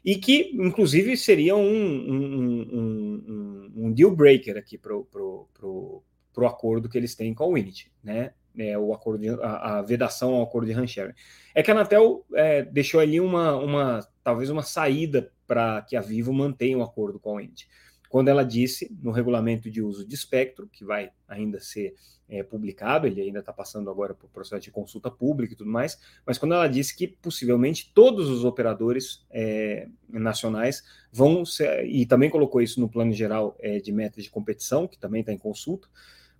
e 0.04 0.16
que, 0.16 0.52
inclusive, 0.54 1.16
seria 1.18 1.56
um, 1.56 1.62
um, 1.62 2.70
um, 2.72 3.72
um 3.76 3.94
deal 3.94 4.16
breaker 4.16 4.58
aqui 4.58 4.78
para 4.78 4.96
o 4.96 6.04
acordo 6.46 6.90
que 6.90 6.98
eles 6.98 7.16
têm 7.16 7.34
com 7.34 7.44
a 7.44 7.48
Unity, 7.48 7.92
né? 8.04 8.34
É, 8.58 8.78
o 8.78 8.94
acordo 8.94 9.22
de, 9.22 9.30
a, 9.30 9.78
a, 9.78 9.82
vedação 9.82 10.34
ao 10.34 10.44
acordo 10.44 10.66
de 10.66 10.74
hand 10.74 11.14
É 11.54 11.62
que 11.62 11.72
a 11.72 11.74
Anatel 11.74 12.26
é, 12.34 12.64
deixou 12.64 13.00
ali 13.00 13.20
uma, 13.20 13.56
uma 13.56 14.06
talvez 14.24 14.50
uma 14.50 14.64
saída 14.64 15.32
para 15.48 15.82
que 15.84 15.96
a 15.96 16.02
Vivo 16.02 16.34
mantenha 16.34 16.78
o 16.78 16.84
acordo 16.84 17.20
com 17.20 17.30
a 17.30 17.34
Unity 17.36 17.68
quando 18.10 18.28
ela 18.28 18.44
disse 18.44 18.92
no 19.02 19.12
regulamento 19.12 19.70
de 19.70 19.82
uso 19.82 20.06
de 20.06 20.16
espectro, 20.16 20.68
que 20.68 20.84
vai 20.84 21.12
ainda 21.28 21.60
ser 21.60 21.94
é, 22.28 22.44
publicado, 22.44 23.08
ele 23.08 23.22
ainda 23.22 23.40
está 23.40 23.54
passando 23.54 23.90
agora 23.90 24.14
por 24.14 24.30
processo 24.30 24.62
de 24.62 24.72
consulta 24.72 25.10
pública 25.10 25.54
e 25.54 25.56
tudo 25.56 25.70
mais, 25.70 26.00
mas 26.26 26.38
quando 26.38 26.54
ela 26.54 26.68
disse 26.68 26.96
que 26.96 27.08
possivelmente 27.08 27.92
todos 27.94 28.30
os 28.30 28.44
operadores 28.44 29.26
é, 29.32 29.88
nacionais 30.08 30.84
vão 31.12 31.46
ser, 31.46 31.86
e 31.86 32.06
também 32.06 32.30
colocou 32.30 32.62
isso 32.62 32.80
no 32.80 32.90
plano 32.90 33.14
geral 33.14 33.56
é, 33.60 33.80
de 33.80 33.92
metas 33.92 34.24
de 34.24 34.30
competição, 34.30 34.88
que 34.88 34.98
também 34.98 35.22
está 35.22 35.32
em 35.32 35.38
consulta, 35.38 35.88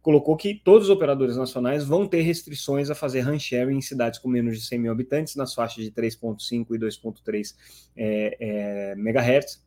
colocou 0.02 0.38
que 0.38 0.56
todos 0.56 0.88
os 0.88 0.90
operadores 0.90 1.36
nacionais 1.36 1.84
vão 1.84 2.08
ter 2.08 2.22
restrições 2.22 2.90
a 2.90 2.96
fazer 2.96 3.22
run 3.22 3.40
sharing 3.40 3.78
em 3.78 3.82
cidades 3.82 4.20
com 4.20 4.30
menos 4.30 4.58
de 4.58 4.66
100 4.66 4.80
mil 4.80 4.92
habitantes, 4.92 5.36
nas 5.36 5.54
faixas 5.54 5.84
de 5.84 5.92
3.5 5.92 6.68
e 6.76 6.80
2.3 6.80 7.56
é, 7.96 8.38
é, 8.40 8.96
MHz, 8.96 9.64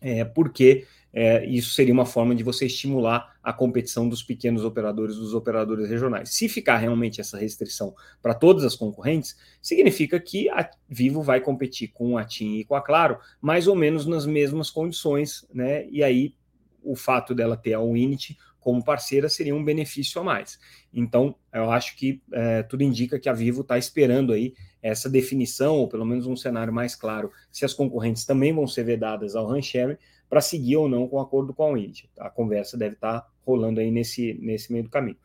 é, 0.00 0.24
porque 0.24 0.86
é, 1.12 1.44
isso 1.46 1.70
seria 1.72 1.92
uma 1.92 2.04
forma 2.04 2.34
de 2.34 2.42
você 2.42 2.66
estimular 2.66 3.34
a 3.42 3.52
competição 3.52 4.08
dos 4.08 4.22
pequenos 4.22 4.64
operadores, 4.64 5.16
dos 5.16 5.34
operadores 5.34 5.88
regionais. 5.88 6.30
Se 6.30 6.48
ficar 6.48 6.76
realmente 6.76 7.20
essa 7.20 7.38
restrição 7.38 7.94
para 8.20 8.34
todas 8.34 8.64
as 8.64 8.74
concorrentes, 8.74 9.36
significa 9.62 10.20
que 10.20 10.48
a 10.50 10.68
Vivo 10.88 11.22
vai 11.22 11.40
competir 11.40 11.88
com 11.88 12.18
a 12.18 12.24
TIM 12.24 12.58
e 12.58 12.64
com 12.64 12.74
a 12.74 12.82
Claro, 12.82 13.18
mais 13.40 13.66
ou 13.66 13.74
menos 13.74 14.06
nas 14.06 14.26
mesmas 14.26 14.70
condições, 14.70 15.46
né? 15.52 15.88
E 15.88 16.02
aí 16.02 16.34
o 16.82 16.94
fato 16.94 17.34
dela 17.34 17.56
ter 17.56 17.74
a 17.74 17.80
Unity 17.80 18.36
como 18.60 18.84
parceira 18.84 19.28
seria 19.28 19.54
um 19.54 19.64
benefício 19.64 20.20
a 20.20 20.24
mais. 20.24 20.58
Então, 20.92 21.34
eu 21.52 21.70
acho 21.70 21.96
que 21.96 22.20
é, 22.32 22.62
tudo 22.62 22.82
indica 22.82 23.18
que 23.18 23.28
a 23.28 23.32
Vivo 23.32 23.62
está 23.62 23.78
esperando 23.78 24.32
aí 24.32 24.52
essa 24.82 25.08
definição, 25.08 25.76
ou 25.76 25.88
pelo 25.88 26.04
menos 26.04 26.26
um 26.26 26.36
cenário 26.36 26.72
mais 26.72 26.94
claro, 26.94 27.32
se 27.50 27.64
as 27.64 27.72
concorrentes 27.72 28.24
também 28.24 28.52
vão 28.52 28.66
ser 28.66 28.84
vedadas 28.84 29.34
ao 29.34 29.46
RAN 29.46 29.60
para 30.28 30.40
seguir 30.40 30.76
ou 30.76 30.88
não 30.88 31.08
com 31.08 31.16
o 31.16 31.20
acordo 31.20 31.54
com 31.54 31.62
a 31.64 31.68
Unity. 31.68 32.10
A 32.18 32.30
conversa 32.30 32.76
deve 32.76 32.94
estar 32.94 33.20
tá 33.20 33.28
rolando 33.44 33.80
aí 33.80 33.90
nesse, 33.90 34.34
nesse 34.40 34.72
meio 34.72 34.84
do 34.84 34.90
caminho. 34.90 35.16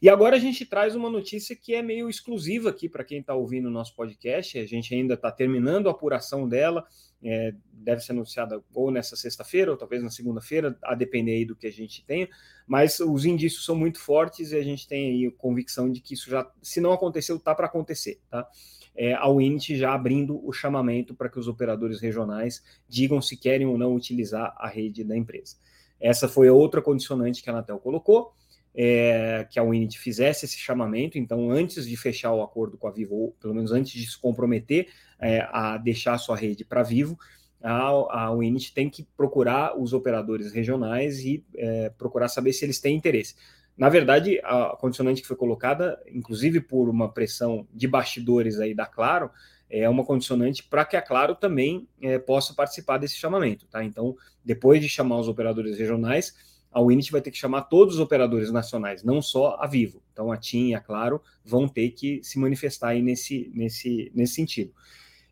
E 0.00 0.10
agora 0.10 0.36
a 0.36 0.38
gente 0.38 0.66
traz 0.66 0.94
uma 0.94 1.08
notícia 1.08 1.56
que 1.56 1.74
é 1.74 1.82
meio 1.82 2.08
exclusiva 2.08 2.68
aqui 2.68 2.88
para 2.88 3.04
quem 3.04 3.20
está 3.20 3.34
ouvindo 3.34 3.66
o 3.66 3.70
nosso 3.70 3.94
podcast. 3.94 4.58
A 4.58 4.66
gente 4.66 4.94
ainda 4.94 5.14
está 5.14 5.32
terminando 5.32 5.88
a 5.88 5.92
apuração 5.92 6.46
dela, 6.46 6.84
é, 7.22 7.54
deve 7.72 8.02
ser 8.02 8.12
anunciada 8.12 8.62
ou 8.74 8.90
nessa 8.90 9.16
sexta-feira, 9.16 9.70
ou 9.70 9.76
talvez 9.76 10.02
na 10.02 10.10
segunda-feira, 10.10 10.78
a 10.82 10.94
depender 10.94 11.32
aí 11.32 11.44
do 11.46 11.56
que 11.56 11.66
a 11.66 11.72
gente 11.72 12.04
tenha. 12.04 12.28
Mas 12.66 13.00
os 13.00 13.24
indícios 13.24 13.64
são 13.64 13.74
muito 13.74 13.98
fortes 13.98 14.52
e 14.52 14.56
a 14.56 14.62
gente 14.62 14.86
tem 14.86 15.24
aí 15.24 15.30
convicção 15.30 15.90
de 15.90 16.00
que 16.00 16.14
isso 16.14 16.28
já, 16.28 16.50
se 16.60 16.80
não 16.80 16.92
aconteceu, 16.92 17.36
está 17.36 17.54
para 17.54 17.66
acontecer, 17.66 18.20
tá? 18.28 18.46
É, 18.96 19.14
a 19.14 19.28
Unity 19.28 19.76
já 19.76 19.92
abrindo 19.92 20.40
o 20.46 20.52
chamamento 20.52 21.14
para 21.14 21.28
que 21.28 21.38
os 21.38 21.48
operadores 21.48 22.00
regionais 22.00 22.62
digam 22.88 23.20
se 23.20 23.36
querem 23.36 23.66
ou 23.66 23.76
não 23.76 23.94
utilizar 23.94 24.54
a 24.56 24.68
rede 24.68 25.04
da 25.04 25.16
empresa. 25.16 25.56
Essa 26.00 26.28
foi 26.28 26.48
outra 26.50 26.80
condicionante 26.82 27.42
que 27.42 27.50
a 27.50 27.52
Anatel 27.52 27.78
colocou, 27.78 28.32
é, 28.74 29.46
que 29.50 29.58
a 29.58 29.62
Unity 29.62 29.98
fizesse 29.98 30.44
esse 30.44 30.58
chamamento, 30.58 31.18
então 31.18 31.50
antes 31.50 31.86
de 31.86 31.96
fechar 31.96 32.32
o 32.32 32.42
acordo 32.42 32.76
com 32.76 32.86
a 32.86 32.90
Vivo, 32.90 33.14
ou 33.14 33.32
pelo 33.40 33.54
menos 33.54 33.72
antes 33.72 33.92
de 33.92 34.06
se 34.06 34.18
comprometer 34.18 34.88
é, 35.18 35.46
a 35.50 35.78
deixar 35.78 36.14
a 36.14 36.18
sua 36.18 36.36
rede 36.36 36.64
para 36.64 36.82
Vivo, 36.82 37.18
a, 37.62 38.28
a 38.28 38.30
tem 38.74 38.90
que 38.90 39.06
procurar 39.16 39.78
os 39.78 39.92
operadores 39.92 40.52
regionais 40.52 41.20
e 41.20 41.44
é, 41.56 41.90
procurar 41.90 42.28
saber 42.28 42.52
se 42.52 42.64
eles 42.64 42.78
têm 42.78 42.96
interesse. 42.96 43.34
Na 43.76 43.88
verdade, 43.88 44.40
a 44.42 44.76
condicionante 44.78 45.20
que 45.20 45.28
foi 45.28 45.36
colocada, 45.36 46.00
inclusive 46.10 46.60
por 46.60 46.88
uma 46.88 47.12
pressão 47.12 47.66
de 47.72 47.86
bastidores 47.86 48.58
aí 48.58 48.74
da 48.74 48.86
Claro, 48.86 49.30
é 49.68 49.88
uma 49.88 50.04
condicionante 50.04 50.62
para 50.62 50.84
que 50.84 50.96
a 50.96 51.02
Claro 51.02 51.34
também 51.34 51.86
é, 52.00 52.18
possa 52.18 52.54
participar 52.54 52.98
desse 52.98 53.16
chamamento, 53.16 53.66
tá? 53.66 53.84
Então, 53.84 54.16
depois 54.44 54.80
de 54.80 54.88
chamar 54.88 55.18
os 55.18 55.28
operadores 55.28 55.76
regionais, 55.76 56.34
a 56.72 56.80
Winit 56.80 57.10
vai 57.10 57.20
ter 57.20 57.30
que 57.30 57.38
chamar 57.38 57.62
todos 57.62 57.94
os 57.94 58.00
operadores 58.00 58.50
nacionais, 58.50 59.02
não 59.02 59.20
só 59.20 59.56
a 59.60 59.66
Vivo. 59.66 60.02
Então, 60.12 60.30
a 60.30 60.36
TIM 60.36 60.68
e 60.68 60.74
a 60.74 60.80
Claro 60.80 61.20
vão 61.44 61.66
ter 61.66 61.90
que 61.90 62.20
se 62.22 62.38
manifestar 62.38 62.88
aí 62.90 63.02
nesse, 63.02 63.50
nesse, 63.54 64.10
nesse 64.14 64.34
sentido. 64.34 64.72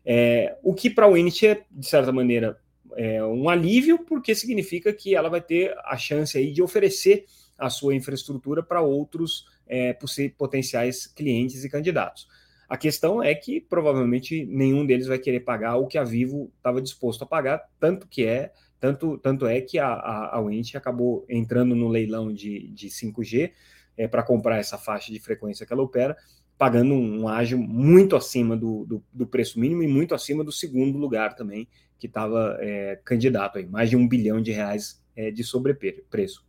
É, 0.05 0.57
o 0.61 0.73
que 0.73 0.89
para 0.89 1.05
a 1.05 1.09
Winit 1.09 1.47
é, 1.47 1.63
de 1.71 1.87
certa 1.87 2.11
maneira, 2.11 2.59
é 2.95 3.23
um 3.23 3.49
alívio, 3.49 3.99
porque 4.05 4.35
significa 4.35 4.93
que 4.93 5.15
ela 5.15 5.29
vai 5.29 5.41
ter 5.41 5.75
a 5.83 5.97
chance 5.97 6.37
aí 6.37 6.51
de 6.51 6.61
oferecer 6.61 7.25
a 7.57 7.69
sua 7.69 7.95
infraestrutura 7.95 8.61
para 8.61 8.81
outros 8.81 9.45
é, 9.67 9.97
potenciais 10.37 11.07
clientes 11.07 11.63
e 11.63 11.69
candidatos. 11.69 12.27
A 12.67 12.77
questão 12.77 13.21
é 13.21 13.33
que 13.35 13.61
provavelmente 13.61 14.45
nenhum 14.45 14.85
deles 14.85 15.07
vai 15.07 15.19
querer 15.19 15.41
pagar 15.41 15.77
o 15.77 15.87
que 15.87 15.97
a 15.97 16.03
Vivo 16.03 16.51
estava 16.57 16.81
disposto 16.81 17.23
a 17.23 17.27
pagar, 17.27 17.63
tanto 17.79 18.07
que 18.07 18.25
é 18.25 18.51
tanto, 18.79 19.17
tanto 19.17 19.47
é 19.47 19.61
que 19.61 19.79
a, 19.79 19.87
a, 19.87 20.35
a 20.37 20.41
Wint 20.41 20.75
acabou 20.75 21.25
entrando 21.29 21.75
no 21.75 21.87
leilão 21.87 22.31
de, 22.31 22.67
de 22.69 22.87
5G 22.87 23.51
é, 23.97 24.07
para 24.07 24.23
comprar 24.23 24.57
essa 24.57 24.77
faixa 24.77 25.11
de 25.11 25.19
frequência 25.19 25.65
que 25.65 25.73
ela 25.73 25.81
opera, 25.81 26.15
pagando 26.57 26.93
um 26.93 27.27
ágio 27.27 27.57
muito 27.57 28.15
acima 28.15 28.55
do, 28.55 28.85
do, 28.85 29.03
do, 29.11 29.27
preço 29.27 29.59
mínimo 29.59 29.83
e 29.83 29.87
muito 29.87 30.13
acima 30.13 30.43
do 30.43 30.51
segundo 30.51 30.97
lugar 30.97 31.35
também, 31.35 31.67
que 31.97 32.07
estava 32.07 32.57
é, 32.59 32.99
candidato 33.03 33.57
aí, 33.57 33.65
mais 33.65 33.89
de 33.89 33.95
um 33.95 34.07
bilhão 34.07 34.41
de 34.41 34.51
reais 34.51 35.01
é, 35.15 35.31
de 35.31 35.43
sobrepreço. 35.43 36.45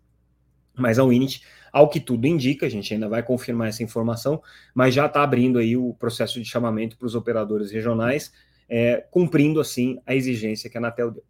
Mas 0.76 0.98
a 0.98 1.04
Winit, 1.04 1.42
ao 1.72 1.88
que 1.88 2.00
tudo 2.00 2.26
indica, 2.26 2.66
a 2.66 2.68
gente 2.68 2.92
ainda 2.92 3.08
vai 3.08 3.22
confirmar 3.22 3.68
essa 3.68 3.82
informação, 3.82 4.42
mas 4.74 4.94
já 4.94 5.06
está 5.06 5.22
abrindo 5.22 5.58
aí 5.58 5.76
o 5.76 5.94
processo 5.94 6.40
de 6.40 6.44
chamamento 6.44 6.96
para 6.96 7.06
os 7.06 7.14
operadores 7.14 7.70
regionais, 7.70 8.32
é, 8.68 9.04
cumprindo 9.10 9.60
assim 9.60 9.98
a 10.06 10.14
exigência 10.14 10.68
que 10.68 10.76
a 10.76 10.80
Anatel 10.80 11.10
deu. 11.10 11.24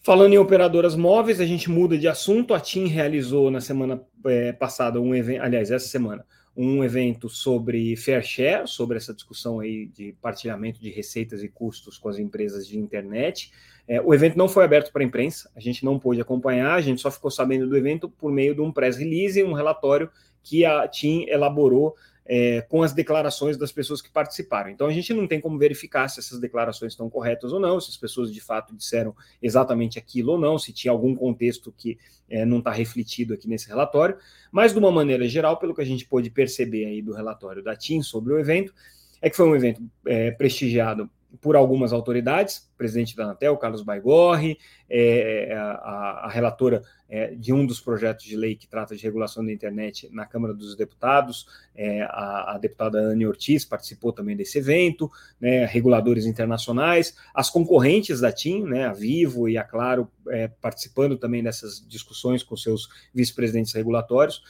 Falando 0.00 0.32
em 0.32 0.38
operadoras 0.38 0.96
móveis, 0.96 1.40
a 1.40 1.44
gente 1.44 1.70
muda 1.70 1.98
de 1.98 2.08
assunto. 2.08 2.54
A 2.54 2.60
TIM 2.60 2.86
realizou 2.86 3.50
na 3.50 3.60
semana 3.60 4.00
é, 4.24 4.52
passada 4.52 5.00
um 5.00 5.14
evento, 5.14 5.42
aliás, 5.42 5.70
essa 5.70 5.86
semana, 5.86 6.24
um 6.56 6.82
evento 6.82 7.28
sobre 7.28 7.94
fair 7.94 8.22
share, 8.24 8.66
sobre 8.66 8.96
essa 8.96 9.12
discussão 9.12 9.60
aí 9.60 9.86
de 9.86 10.16
partilhamento 10.20 10.80
de 10.80 10.88
receitas 10.88 11.42
e 11.42 11.48
custos 11.48 11.98
com 11.98 12.08
as 12.08 12.18
empresas 12.18 12.66
de 12.66 12.78
internet. 12.78 13.52
É, 13.88 14.00
o 14.02 14.12
evento 14.12 14.36
não 14.36 14.48
foi 14.48 14.64
aberto 14.64 14.92
para 14.92 15.02
a 15.02 15.06
imprensa, 15.06 15.50
a 15.56 15.60
gente 15.60 15.82
não 15.82 15.98
pôde 15.98 16.20
acompanhar, 16.20 16.74
a 16.74 16.80
gente 16.82 17.00
só 17.00 17.10
ficou 17.10 17.30
sabendo 17.30 17.66
do 17.66 17.74
evento 17.74 18.06
por 18.06 18.30
meio 18.30 18.54
de 18.54 18.60
um 18.60 18.70
press 18.70 18.98
release, 18.98 19.42
um 19.42 19.54
relatório 19.54 20.10
que 20.42 20.62
a 20.64 20.86
TIM 20.86 21.24
elaborou 21.26 21.96
é, 22.28 22.60
com 22.60 22.82
as 22.82 22.92
declarações 22.92 23.56
das 23.56 23.72
pessoas 23.72 24.02
que 24.02 24.10
participaram. 24.10 24.68
Então 24.68 24.86
a 24.86 24.92
gente 24.92 25.14
não 25.14 25.26
tem 25.26 25.40
como 25.40 25.58
verificar 25.58 26.06
se 26.08 26.20
essas 26.20 26.38
declarações 26.38 26.92
estão 26.92 27.08
corretas 27.08 27.50
ou 27.50 27.58
não, 27.58 27.80
se 27.80 27.90
as 27.90 27.96
pessoas 27.96 28.30
de 28.30 28.40
fato 28.42 28.76
disseram 28.76 29.16
exatamente 29.40 29.98
aquilo 29.98 30.32
ou 30.32 30.38
não, 30.38 30.58
se 30.58 30.70
tinha 30.70 30.92
algum 30.92 31.14
contexto 31.14 31.72
que 31.74 31.98
é, 32.28 32.44
não 32.44 32.58
está 32.58 32.70
refletido 32.70 33.32
aqui 33.32 33.48
nesse 33.48 33.66
relatório. 33.66 34.18
Mas 34.52 34.74
de 34.74 34.78
uma 34.78 34.92
maneira 34.92 35.26
geral, 35.26 35.56
pelo 35.56 35.74
que 35.74 35.80
a 35.80 35.86
gente 35.86 36.04
pôde 36.04 36.28
perceber 36.28 36.84
aí 36.84 37.00
do 37.00 37.14
relatório 37.14 37.62
da 37.62 37.74
TIM 37.74 38.02
sobre 38.02 38.34
o 38.34 38.38
evento, 38.38 38.74
é 39.22 39.30
que 39.30 39.36
foi 39.36 39.48
um 39.48 39.56
evento 39.56 39.82
é, 40.06 40.30
prestigiado 40.30 41.10
por 41.40 41.56
algumas 41.56 41.92
autoridades, 41.92 42.68
presidente 42.76 43.14
da 43.14 43.24
Anatel, 43.24 43.56
Carlos 43.56 43.82
Baigorre, 43.82 44.58
é, 44.88 45.52
a, 45.54 46.24
a, 46.24 46.28
relatora 46.30 46.82
é, 47.08 47.34
de 47.34 47.52
um 47.52 47.66
dos 47.66 47.80
projetos 47.80 48.24
de 48.24 48.36
lei 48.36 48.56
que 48.56 48.66
trata 48.66 48.96
de 48.96 49.02
regulação 49.02 49.44
da 49.44 49.52
internet 49.52 50.08
na 50.10 50.24
Câmara 50.24 50.54
dos 50.54 50.74
Deputados, 50.74 51.46
é, 51.74 52.02
a, 52.02 52.54
a, 52.54 52.58
deputada 52.58 52.98
Anne 52.98 53.26
Ortiz 53.26 53.64
participou 53.64 54.12
também 54.12 54.36
desse 54.36 54.58
evento, 54.58 55.10
né, 55.40 55.66
reguladores 55.66 56.24
internacionais, 56.24 57.14
as 57.34 57.50
concorrentes 57.50 58.20
da 58.20 58.32
TIM, 58.32 58.64
né, 58.64 58.86
a 58.86 58.92
Vivo 58.92 59.48
e 59.48 59.58
a 59.58 59.64
Claro, 59.64 60.10
é, 60.28 60.48
participando 60.48 61.18
também 61.18 61.42
dessas 61.42 61.86
discussões 61.86 62.42
com 62.42 62.56
seus 62.56 62.88
vice-presidentes 63.14 63.74
regulatórios, 63.74 64.42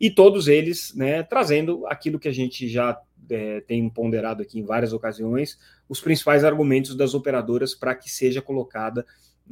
e 0.00 0.10
todos 0.10 0.48
eles 0.48 0.94
né, 0.94 1.22
trazendo 1.22 1.86
aquilo 1.86 2.18
que 2.18 2.28
a 2.28 2.32
gente 2.32 2.68
já 2.68 3.00
é, 3.30 3.60
tem 3.60 3.88
ponderado 3.88 4.42
aqui 4.42 4.58
em 4.58 4.64
várias 4.64 4.92
ocasiões, 4.92 5.58
os 5.88 6.00
principais 6.00 6.44
argumentos 6.44 6.94
das 6.94 7.14
operadoras 7.14 7.74
para 7.74 7.94
que 7.94 8.10
seja 8.10 8.40
colocada 8.40 9.04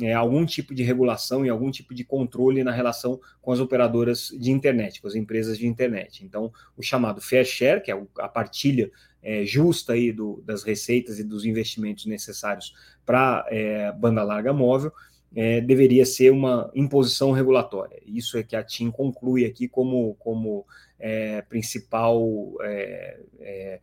é, 0.02 0.12
algum 0.12 0.44
tipo 0.44 0.74
de 0.74 0.82
regulação 0.82 1.44
e 1.44 1.48
algum 1.48 1.70
tipo 1.70 1.94
de 1.94 2.04
controle 2.04 2.62
na 2.62 2.70
relação 2.70 3.18
com 3.40 3.52
as 3.52 3.60
operadoras 3.60 4.28
de 4.38 4.50
internet, 4.50 5.00
com 5.00 5.08
as 5.08 5.14
empresas 5.14 5.58
de 5.58 5.66
internet. 5.66 6.24
Então, 6.24 6.52
o 6.76 6.82
chamado 6.82 7.20
fair 7.20 7.44
share, 7.44 7.82
que 7.82 7.90
é 7.90 8.02
a 8.18 8.28
partilha 8.28 8.90
é, 9.22 9.44
justa 9.44 9.94
aí 9.94 10.12
do, 10.12 10.42
das 10.44 10.62
receitas 10.62 11.18
e 11.18 11.24
dos 11.24 11.44
investimentos 11.44 12.06
necessários 12.06 12.74
para 13.04 13.46
é, 13.48 13.90
banda 13.92 14.22
larga 14.22 14.52
móvel, 14.52 14.92
é, 15.34 15.60
deveria 15.60 16.04
ser 16.06 16.30
uma 16.30 16.70
imposição 16.74 17.32
regulatória. 17.32 18.00
Isso 18.06 18.38
é 18.38 18.42
que 18.42 18.56
a 18.56 18.62
TIM 18.62 18.90
conclui 18.90 19.44
aqui 19.44 19.68
como, 19.68 20.14
como 20.14 20.64
é, 20.98 21.42
principal, 21.42 22.18
é, 22.62 23.20
é 23.40 23.80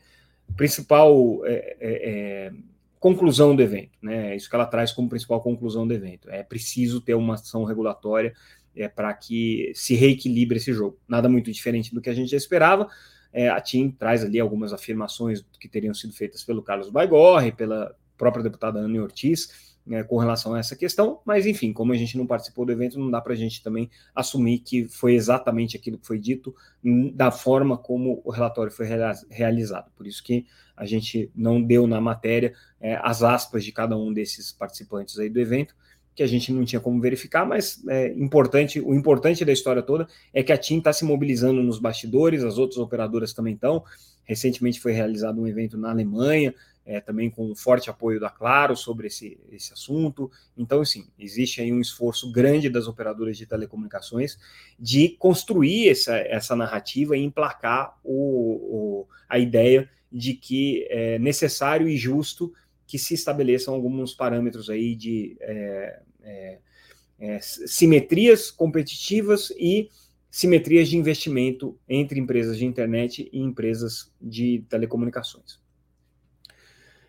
principal 0.55 1.41
é, 1.45 1.77
é, 1.79 2.53
conclusão 2.99 3.55
do 3.55 3.61
evento. 3.61 3.91
Né? 4.01 4.35
Isso 4.35 4.49
que 4.49 4.55
ela 4.55 4.65
traz 4.65 4.91
como 4.91 5.09
principal 5.09 5.41
conclusão 5.41 5.87
do 5.87 5.93
evento. 5.93 6.29
É 6.29 6.43
preciso 6.43 7.01
ter 7.01 7.13
uma 7.13 7.35
ação 7.35 7.63
regulatória 7.63 8.33
é, 8.75 8.87
para 8.87 9.13
que 9.13 9.71
se 9.75 9.93
reequilibre 9.95 10.57
esse 10.57 10.73
jogo. 10.73 10.97
Nada 11.07 11.29
muito 11.29 11.51
diferente 11.51 11.93
do 11.93 12.01
que 12.01 12.09
a 12.09 12.13
gente 12.13 12.31
já 12.31 12.37
esperava. 12.37 12.87
A 13.51 13.59
TIM 13.59 13.89
traz 13.89 14.23
ali 14.23 14.39
algumas 14.39 14.73
afirmações 14.73 15.43
que 15.59 15.67
teriam 15.67 15.91
sido 15.91 16.13
feitas 16.13 16.43
pelo 16.43 16.61
Carlos 16.61 16.91
Baigorre, 16.91 17.51
pela 17.51 17.95
própria 18.15 18.43
deputada 18.43 18.77
Ana 18.77 19.01
Ortiz, 19.01 19.72
né, 19.85 20.03
com 20.03 20.17
relação 20.17 20.53
a 20.53 20.59
essa 20.59 20.75
questão, 20.75 21.19
mas 21.25 21.45
enfim, 21.45 21.73
como 21.73 21.91
a 21.91 21.97
gente 21.97 22.17
não 22.17 22.25
participou 22.25 22.65
do 22.65 22.71
evento, 22.71 22.99
não 22.99 23.11
dá 23.11 23.19
para 23.19 23.33
a 23.33 23.35
gente 23.35 23.61
também 23.61 23.89
assumir 24.15 24.59
que 24.59 24.85
foi 24.85 25.13
exatamente 25.13 25.75
aquilo 25.75 25.97
que 25.97 26.07
foi 26.07 26.17
dito 26.17 26.55
da 27.13 27.31
forma 27.31 27.77
como 27.77 28.21
o 28.23 28.31
relatório 28.31 28.71
foi 28.71 28.87
realizado. 29.29 29.91
Por 29.95 30.07
isso 30.07 30.23
que 30.23 30.45
a 30.75 30.85
gente 30.85 31.29
não 31.35 31.61
deu 31.61 31.85
na 31.85 31.99
matéria 31.99 32.53
é, 32.79 32.99
as 33.01 33.23
aspas 33.23 33.63
de 33.63 33.71
cada 33.71 33.97
um 33.97 34.13
desses 34.13 34.51
participantes 34.51 35.19
aí 35.19 35.29
do 35.29 35.39
evento, 35.39 35.75
que 36.15 36.23
a 36.23 36.27
gente 36.27 36.51
não 36.51 36.63
tinha 36.63 36.79
como 36.79 37.01
verificar, 37.01 37.45
mas 37.45 37.83
é 37.87 38.09
importante, 38.13 38.79
o 38.79 38.93
importante 38.93 39.43
da 39.43 39.51
história 39.51 39.81
toda 39.81 40.07
é 40.33 40.43
que 40.43 40.51
a 40.51 40.57
TIM 40.57 40.77
está 40.77 40.93
se 40.93 41.03
mobilizando 41.03 41.63
nos 41.63 41.79
bastidores, 41.79 42.43
as 42.43 42.57
outras 42.57 42.77
operadoras 42.77 43.33
também 43.33 43.55
estão. 43.55 43.83
Recentemente 44.23 44.79
foi 44.79 44.91
realizado 44.93 45.41
um 45.41 45.47
evento 45.47 45.77
na 45.77 45.89
Alemanha, 45.89 46.53
é, 46.85 46.99
também 46.99 47.29
com 47.29 47.49
um 47.49 47.55
forte 47.55 47.89
apoio 47.89 48.19
da 48.19 48.29
Claro 48.29 48.75
sobre 48.75 49.07
esse, 49.07 49.39
esse 49.51 49.71
assunto. 49.73 50.29
Então, 50.57 50.83
sim, 50.83 51.07
existe 51.17 51.61
aí 51.61 51.71
um 51.71 51.79
esforço 51.79 52.31
grande 52.31 52.69
das 52.69 52.87
operadoras 52.87 53.37
de 53.37 53.45
telecomunicações 53.45 54.37
de 54.77 55.09
construir 55.17 55.89
essa, 55.89 56.17
essa 56.17 56.55
narrativa 56.55 57.15
e 57.15 57.23
emplacar 57.23 57.97
o, 58.03 58.13
o, 58.13 59.07
a 59.29 59.39
ideia 59.39 59.89
de 60.11 60.33
que 60.33 60.85
é 60.89 61.17
necessário 61.17 61.87
e 61.87 61.97
justo 61.97 62.53
que 62.85 62.99
se 62.99 63.13
estabeleçam 63.13 63.73
alguns 63.73 64.13
parâmetros 64.13 64.69
aí 64.69 64.95
de 64.95 65.37
é, 65.39 65.99
é, 66.21 66.59
é 67.19 67.39
simetrias 67.39 68.51
competitivas 68.51 69.51
e 69.57 69.89
simetrias 70.29 70.89
de 70.89 70.97
investimento 70.97 71.79
entre 71.87 72.19
empresas 72.19 72.57
de 72.57 72.65
internet 72.65 73.29
e 73.31 73.39
empresas 73.39 74.11
de 74.21 74.65
telecomunicações. 74.69 75.62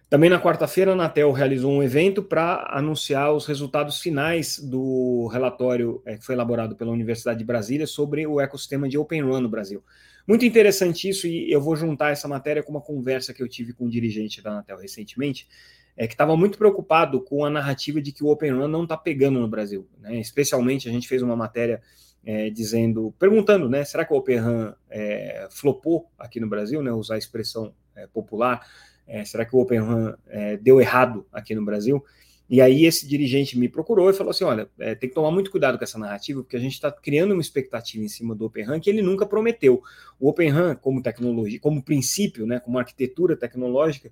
Também 0.08 0.30
na 0.30 0.40
quarta-feira, 0.40 0.92
a 0.92 0.94
Anatel 0.94 1.32
realizou 1.32 1.73
um 1.73 1.82
evento 1.82 2.23
para 2.23 2.68
anunciar 2.70 3.32
os 3.32 3.46
resultados 3.46 4.00
finais 4.00 4.58
do 4.58 5.26
relatório 5.28 6.02
é, 6.04 6.16
que 6.16 6.25
foi 6.25 6.34
elaborado 6.34 6.76
pela 6.76 6.92
Universidade 6.92 7.38
de 7.38 7.44
Brasília 7.44 7.87
sobre 7.87 8.26
o 8.26 8.40
ecossistema 8.40 8.88
de 8.88 8.99
Open 8.99 9.23
Run 9.23 9.40
no 9.40 9.49
Brasil. 9.49 9.82
Muito 10.26 10.44
interessante 10.44 11.08
isso, 11.08 11.26
e 11.26 11.50
eu 11.50 11.61
vou 11.61 11.75
juntar 11.75 12.11
essa 12.11 12.28
matéria 12.28 12.62
com 12.62 12.70
uma 12.70 12.80
conversa 12.80 13.34
que 13.34 13.42
eu 13.42 13.49
tive 13.49 13.73
com 13.73 13.87
um 13.87 13.88
dirigente 13.88 14.42
da 14.42 14.52
Anatel 14.52 14.78
recentemente, 14.78 15.49
é, 15.96 16.06
que 16.06 16.14
estava 16.14 16.37
muito 16.37 16.58
preocupado 16.58 17.20
com 17.20 17.44
a 17.44 17.50
narrativa 17.50 18.00
de 18.00 18.12
que 18.12 18.23
o 18.23 18.28
Open 18.28 18.52
Run 18.52 18.68
não 18.68 18.84
está 18.84 18.96
pegando 18.96 19.38
no 19.38 19.49
Brasil. 19.49 19.88
Né? 20.00 20.20
Especialmente, 20.20 20.88
a 20.88 20.92
gente 20.92 21.08
fez 21.08 21.23
uma 21.23 21.37
matéria 21.37 21.80
é, 22.25 22.50
dizendo, 22.50 23.14
perguntando, 23.18 23.68
né, 23.68 23.84
será 23.84 24.04
que 24.04 24.12
o 24.12 24.16
Open 24.16 24.38
Run 24.38 24.73
é, 24.88 25.46
flopou 25.50 26.11
aqui 26.18 26.40
no 26.40 26.49
Brasil, 26.49 26.82
né, 26.82 26.90
usar 26.90 27.16
a 27.16 27.18
expressão 27.18 27.75
é, 27.94 28.06
popular, 28.06 28.66
é, 29.06 29.25
será 29.25 29.44
que 29.44 29.54
o 29.54 29.61
Open 29.61 29.80
Run 29.80 30.12
é, 30.28 30.56
deu 30.56 30.80
errado 30.80 31.26
aqui 31.32 31.54
no 31.54 31.64
Brasil? 31.64 32.02
E 32.49 32.61
aí 32.61 32.84
esse 32.84 33.08
dirigente 33.08 33.58
me 33.58 33.68
procurou 33.68 34.11
e 34.11 34.12
falou 34.12 34.30
assim, 34.30 34.44
olha, 34.44 34.68
é, 34.78 34.94
tem 34.94 35.08
que 35.08 35.14
tomar 35.14 35.30
muito 35.30 35.50
cuidado 35.50 35.78
com 35.78 35.84
essa 35.84 35.99
narrativa, 35.99 36.42
porque 36.42 36.56
a 36.56 36.61
gente 36.61 36.75
está 36.75 36.92
criando 36.92 37.32
uma 37.32 37.40
expectativa 37.40 38.04
em 38.04 38.08
cima 38.08 38.34
do 38.34 38.44
Open 38.44 38.64
Run 38.64 38.80
que 38.80 38.90
ele 38.90 39.00
nunca 39.00 39.25
prometeu. 39.25 39.82
O 40.20 40.28
Open 40.28 40.50
Run, 40.50 40.75
como 40.76 41.02
tecnologia, 41.02 41.58
como 41.58 41.82
princípio, 41.82 42.46
né, 42.46 42.61
como 42.61 42.78
arquitetura 42.78 43.34
tecnológica, 43.34 44.11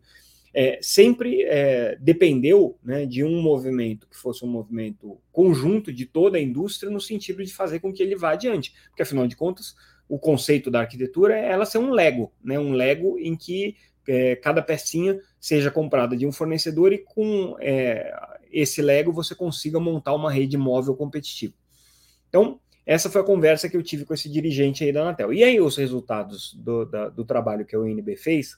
é, 0.55 0.79
sempre 0.83 1.43
é, 1.45 1.97
dependeu 2.01 2.79
né, 2.83 3.07
de 3.07 3.23
um 3.25 3.41
movimento 3.41 4.07
que 4.07 4.17
fosse 4.17 4.45
um 4.45 4.49
movimento 4.49 5.19
conjunto 5.31 5.93
de 5.93 6.07
toda 6.07 6.39
a 6.39 6.41
indústria, 6.41 6.91
no 6.91 7.01
sentido 7.01 7.45
de 7.45 7.53
fazer 7.53 7.81
com 7.81 7.93
que 7.93 8.03
ele 8.03 8.17
vá 8.17 8.33
adiante. 8.33 8.75
Porque, 8.89 9.03
afinal 9.03 9.27
de 9.27 9.37
contas, 9.37 9.75
o 10.09 10.19
conceito 10.19 10.71
da 10.71 10.81
arquitetura 10.81 11.39
é 11.39 11.51
ela 11.51 11.65
ser 11.65 11.79
um 11.79 11.91
Lego, 11.91 12.33
né, 12.43 12.59
um 12.59 12.73
Lego 12.73 13.19
em 13.19 13.37
que 13.37 13.77
é, 14.07 14.37
cada 14.37 14.63
pecinha 14.63 15.19
seja 15.41 15.71
comprada 15.71 16.17
de 16.17 16.27
um 16.27 16.33
fornecedor 16.33 16.93
e 16.93 16.99
com 16.99 17.57
é, 17.61 18.13
esse 18.51 18.83
Lego 18.83 19.13
você 19.13 19.35
consiga 19.35 19.81
montar 19.81 20.15
uma 20.15 20.31
rede 20.31 20.57
móvel 20.57 20.95
competitiva. 20.95 21.55
Então, 22.29 22.61
essa 22.85 23.09
foi 23.09 23.21
a 23.21 23.25
conversa 23.25 23.69
que 23.69 23.77
eu 23.77 23.83
tive 23.83 24.05
com 24.05 24.15
esse 24.15 24.29
dirigente 24.29 24.85
aí 24.85 24.93
da 24.93 25.03
Anatel. 25.03 25.33
E 25.33 25.45
aí, 25.45 25.61
os 25.61 25.77
resultados 25.77 26.55
do, 26.55 26.85
da, 26.85 27.09
do 27.09 27.25
trabalho 27.25 27.65
que 27.65 27.77
a 27.77 27.79
UNB 27.79 28.17
fez, 28.17 28.57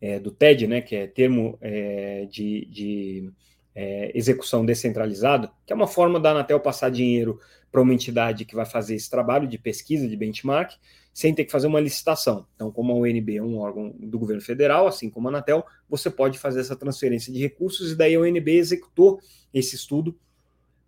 é, 0.00 0.18
do 0.18 0.30
TED, 0.30 0.66
né, 0.66 0.80
que 0.80 0.96
é 0.96 1.06
termo 1.06 1.58
é, 1.60 2.26
de, 2.30 2.66
de 2.66 3.32
é, 3.74 4.10
execução 4.14 4.64
descentralizado, 4.64 5.50
que 5.66 5.72
é 5.72 5.76
uma 5.76 5.86
forma 5.86 6.18
da 6.18 6.30
Anatel 6.30 6.60
passar 6.60 6.90
dinheiro 6.90 7.38
para 7.70 7.80
uma 7.80 7.94
entidade 7.94 8.44
que 8.44 8.54
vai 8.54 8.66
fazer 8.66 8.94
esse 8.94 9.08
trabalho 9.08 9.46
de 9.46 9.58
pesquisa, 9.58 10.08
de 10.08 10.16
benchmark, 10.16 10.74
sem 11.12 11.34
ter 11.34 11.44
que 11.44 11.52
fazer 11.52 11.66
uma 11.66 11.80
licitação. 11.80 12.46
Então, 12.54 12.70
como 12.70 12.92
a 12.92 12.96
UNB 12.96 13.36
é 13.36 13.42
um 13.42 13.58
órgão 13.58 13.94
do 13.98 14.18
governo 14.18 14.42
federal, 14.42 14.86
assim 14.86 15.10
como 15.10 15.28
a 15.28 15.30
Anatel, 15.30 15.64
você 15.88 16.08
pode 16.08 16.38
fazer 16.38 16.60
essa 16.60 16.76
transferência 16.76 17.32
de 17.32 17.38
recursos 17.40 17.92
e 17.92 17.96
daí 17.96 18.14
a 18.14 18.20
UNB 18.20 18.48
executou 18.56 19.20
esse 19.52 19.74
estudo 19.74 20.16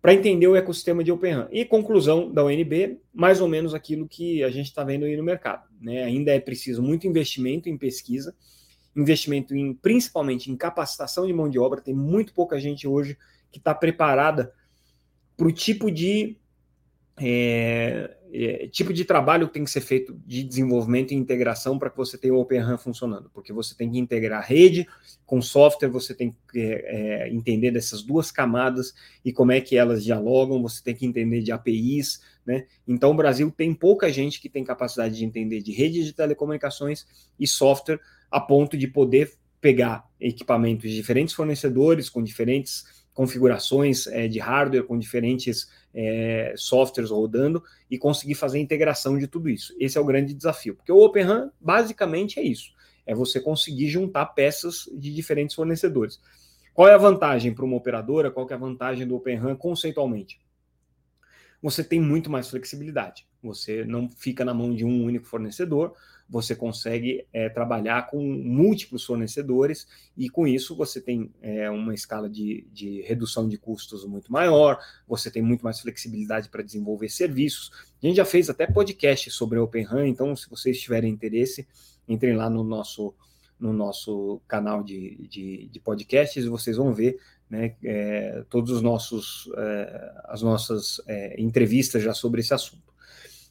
para 0.01 0.13
entender 0.13 0.47
o 0.47 0.55
ecossistema 0.55 1.01
de 1.01 1.11
Open. 1.11 1.47
E 1.49 1.63
conclusão 1.63 2.29
da 2.29 2.43
UNB, 2.43 2.99
mais 3.13 3.39
ou 3.39 3.47
menos 3.47 3.73
aquilo 3.73 4.07
que 4.07 4.43
a 4.43 4.49
gente 4.49 4.67
está 4.67 4.83
vendo 4.83 5.05
aí 5.05 5.15
no 5.15 5.23
mercado. 5.23 5.63
Né? 5.79 6.03
Ainda 6.03 6.31
é 6.33 6.41
preciso 6.41 6.83
muito 6.83 7.07
investimento 7.07 7.69
em 7.69 7.77
pesquisa, 7.77 8.35
investimento 8.93 9.55
em 9.55 9.73
principalmente 9.73 10.51
em 10.51 10.57
capacitação 10.57 11.25
de 11.25 11.31
mão 11.31 11.49
de 11.49 11.57
obra. 11.57 11.79
Tem 11.79 11.93
muito 11.93 12.33
pouca 12.33 12.59
gente 12.59 12.85
hoje 12.85 13.17
que 13.49 13.59
está 13.59 13.73
preparada 13.73 14.53
para 15.37 15.47
o 15.47 15.51
tipo 15.53 15.89
de 15.89 16.37
é, 17.17 18.17
é, 18.35 18.67
tipo 18.67 18.91
de 18.91 19.05
trabalho 19.05 19.47
que 19.47 19.53
tem 19.53 19.63
que 19.63 19.69
ser 19.69 19.81
feito 19.81 20.19
de 20.25 20.43
desenvolvimento 20.43 21.11
e 21.11 21.15
integração 21.15 21.77
para 21.77 21.91
que 21.91 21.97
você 21.97 22.17
tenha 22.17 22.33
o 22.33 22.39
Open 22.39 22.59
RAN 22.59 22.77
funcionando, 22.77 23.29
porque 23.31 23.53
você 23.53 23.75
tem 23.75 23.91
que 23.91 23.99
integrar 23.99 24.39
a 24.39 24.43
rede 24.43 24.87
com 25.23 25.39
software, 25.39 25.89
você 25.89 26.15
tem 26.15 26.35
que 26.51 26.59
é, 26.59 27.27
é, 27.27 27.29
entender 27.29 27.69
dessas 27.69 28.01
duas 28.01 28.31
camadas 28.31 28.95
e 29.23 29.31
como 29.31 29.51
é 29.51 29.61
que 29.61 29.77
elas 29.77 30.03
dialogam, 30.03 30.63
você 30.63 30.81
tem 30.83 30.95
que 30.95 31.05
entender 31.05 31.41
de 31.41 31.51
APIs, 31.51 32.21
né? 32.43 32.65
Então 32.87 33.11
o 33.11 33.15
Brasil 33.15 33.51
tem 33.51 33.71
pouca 33.71 34.11
gente 34.11 34.41
que 34.41 34.49
tem 34.49 34.63
capacidade 34.63 35.15
de 35.15 35.23
entender 35.23 35.61
de 35.61 35.71
rede 35.71 36.03
de 36.03 36.11
telecomunicações 36.11 37.05
e 37.39 37.45
software 37.45 37.99
a 38.31 38.39
ponto 38.39 38.75
de 38.75 38.87
poder 38.87 39.31
pegar 39.61 40.09
equipamentos 40.19 40.89
de 40.89 40.95
diferentes 40.95 41.35
fornecedores 41.35 42.09
com 42.09 42.23
diferentes 42.23 43.02
configurações 43.13 44.07
é, 44.07 44.27
de 44.27 44.39
hardware, 44.39 44.83
com 44.83 44.97
diferentes 44.97 45.69
é, 45.93 46.53
softwares 46.57 47.11
rodando 47.11 47.63
e 47.89 47.97
conseguir 47.97 48.35
fazer 48.35 48.57
a 48.57 48.61
integração 48.61 49.17
de 49.17 49.27
tudo 49.27 49.49
isso. 49.49 49.73
Esse 49.79 49.97
é 49.97 50.01
o 50.01 50.05
grande 50.05 50.33
desafio, 50.33 50.75
porque 50.75 50.91
o 50.91 50.97
Open 50.97 51.23
RAN 51.23 51.51
basicamente 51.61 52.39
é 52.39 52.43
isso: 52.43 52.71
é 53.05 53.13
você 53.13 53.39
conseguir 53.39 53.87
juntar 53.87 54.25
peças 54.27 54.89
de 54.93 55.13
diferentes 55.13 55.55
fornecedores. 55.55 56.19
Qual 56.73 56.87
é 56.87 56.93
a 56.93 56.97
vantagem 56.97 57.53
para 57.53 57.65
uma 57.65 57.77
operadora? 57.77 58.31
Qual 58.31 58.47
é 58.49 58.53
a 58.53 58.57
vantagem 58.57 59.07
do 59.07 59.15
Open 59.15 59.37
RAN 59.37 59.55
conceitualmente? 59.55 60.39
Você 61.63 61.81
tem 61.81 62.01
muito 62.01 62.29
mais 62.29 62.49
flexibilidade. 62.49 63.25
Você 63.41 63.85
não 63.85 64.09
fica 64.09 64.43
na 64.43 64.53
mão 64.53 64.75
de 64.75 64.83
um 64.83 65.05
único 65.05 65.25
fornecedor, 65.25 65.93
você 66.29 66.55
consegue 66.55 67.25
é, 67.31 67.47
trabalhar 67.47 68.07
com 68.07 68.21
múltiplos 68.21 69.05
fornecedores 69.05 69.87
e 70.17 70.29
com 70.29 70.45
isso 70.45 70.75
você 70.75 70.99
tem 70.99 71.31
é, 71.41 71.69
uma 71.69 71.93
escala 71.93 72.29
de, 72.29 72.67
de 72.71 73.01
redução 73.03 73.47
de 73.47 73.57
custos 73.57 74.05
muito 74.05 74.31
maior, 74.31 74.77
você 75.07 75.31
tem 75.31 75.41
muito 75.41 75.63
mais 75.63 75.79
flexibilidade 75.79 76.49
para 76.49 76.63
desenvolver 76.63 77.07
serviços. 77.07 77.71
A 78.01 78.05
gente 78.05 78.17
já 78.17 78.25
fez 78.25 78.49
até 78.49 78.67
podcast 78.67 79.31
sobre 79.31 79.57
Open 79.57 79.85
RAN, 79.85 80.07
então 80.07 80.35
se 80.35 80.49
vocês 80.49 80.81
tiverem 80.81 81.13
interesse, 81.13 81.65
entrem 82.07 82.35
lá 82.35 82.49
no 82.49 82.63
nosso 82.63 83.15
no 83.59 83.71
nosso 83.71 84.41
canal 84.45 84.83
de, 84.83 85.25
de, 85.29 85.69
de 85.71 85.79
podcasts 85.79 86.43
e 86.43 86.49
vocês 86.49 86.75
vão 86.75 86.93
ver 86.93 87.17
né, 87.49 87.75
é, 87.83 88.43
todos 88.49 88.71
os 88.71 88.81
nossos 88.81 89.49
é, 89.57 90.13
as 90.25 90.41
nossas 90.41 91.01
é, 91.07 91.39
entrevistas 91.41 92.01
já 92.01 92.13
sobre 92.13 92.41
esse 92.41 92.53
assunto. 92.53 92.93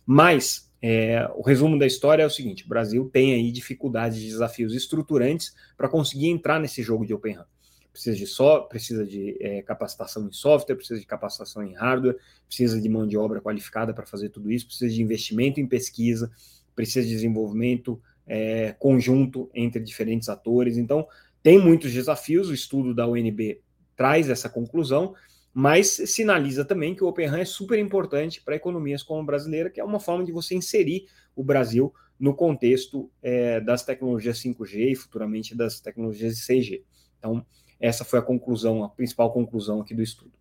Mas 0.05 0.71
é, 0.81 1.31
o 1.37 1.43
resumo 1.43 1.79
da 1.79 1.87
história 1.87 2.25
é 2.25 2.27
o 2.27 2.31
seguinte: 2.31 2.65
o 2.65 2.69
Brasil 2.69 3.09
tem 3.13 3.35
aí 3.35 3.53
dificuldades 3.53 4.21
desafios 4.21 4.75
estruturantes 4.75 5.55
para 5.77 5.89
conseguir 5.89 6.29
entrar 6.29 6.59
nesse 6.59 6.83
jogo 6.83 7.07
de 7.07 7.15
Open 7.15 7.35
RAN. 7.35 7.47
Precisa 7.93 8.17
de 8.17 8.27
só, 8.27 8.61
precisa 8.61 9.07
de 9.07 9.37
é, 9.39 9.63
capacitação 9.63 10.27
em 10.27 10.33
software, 10.33 10.77
precisa 10.77 10.99
de 10.99 11.07
capacitação 11.07 11.63
em 11.63 11.75
hardware, 11.75 12.17
precisa 12.47 12.81
de 12.81 12.89
mão 12.89 13.07
de 13.07 13.19
obra 13.19 13.41
qualificada 13.41 13.93
para 13.93 14.07
fazer 14.07 14.31
tudo 14.31 14.51
isso, 14.51 14.67
precisa 14.67 14.93
de 14.93 15.03
investimento 15.03 15.61
em 15.61 15.67
pesquisa, 15.67 16.31
precisa 16.75 17.07
de 17.07 17.13
desenvolvimento 17.13 18.01
é, 18.27 18.75
conjunto 18.79 19.51
entre 19.55 19.81
diferentes 19.83 20.31
atores. 20.31 20.79
Então, 20.79 21.07
tem 21.43 21.59
muitos 21.59 21.93
desafios. 21.93 22.49
O 22.49 22.55
estudo 22.55 22.95
da 22.95 23.07
UNB 23.07 23.61
traz 23.97 24.29
essa 24.29 24.49
conclusão 24.49 25.15
mas 25.55 25.89
sinaliza 25.89 26.65
também 26.65 26.95
que 26.95 27.05
o 27.05 27.09
Open 27.09 27.27
RAN 27.27 27.41
é 27.41 27.45
super 27.45 27.79
importante 27.79 28.41
para 28.43 28.57
economias 28.57 29.03
como 29.03 29.21
a 29.21 29.25
brasileira, 29.25 29.69
que 29.69 29.81
é 29.81 29.85
uma 29.85 30.01
forma 30.01 30.25
de 30.25 30.33
você 30.33 30.55
inserir 30.55 31.07
o 31.37 31.45
Brasil 31.45 31.93
no 32.19 32.35
contexto 32.35 33.11
é, 33.23 33.61
das 33.61 33.85
tecnologias 33.85 34.39
5G 34.39 34.93
e 34.93 34.97
futuramente 34.97 35.55
das 35.55 35.81
tecnologias 35.81 36.39
6G. 36.39 36.83
Então, 37.19 37.45
essa 37.79 38.05
foi 38.05 38.19
a 38.19 38.23
conclusão, 38.23 38.83
a 38.83 38.89
principal 38.89 39.33
conclusão 39.33 39.81
aqui 39.81 39.95
do 39.95 40.03
estudo. 40.03 40.33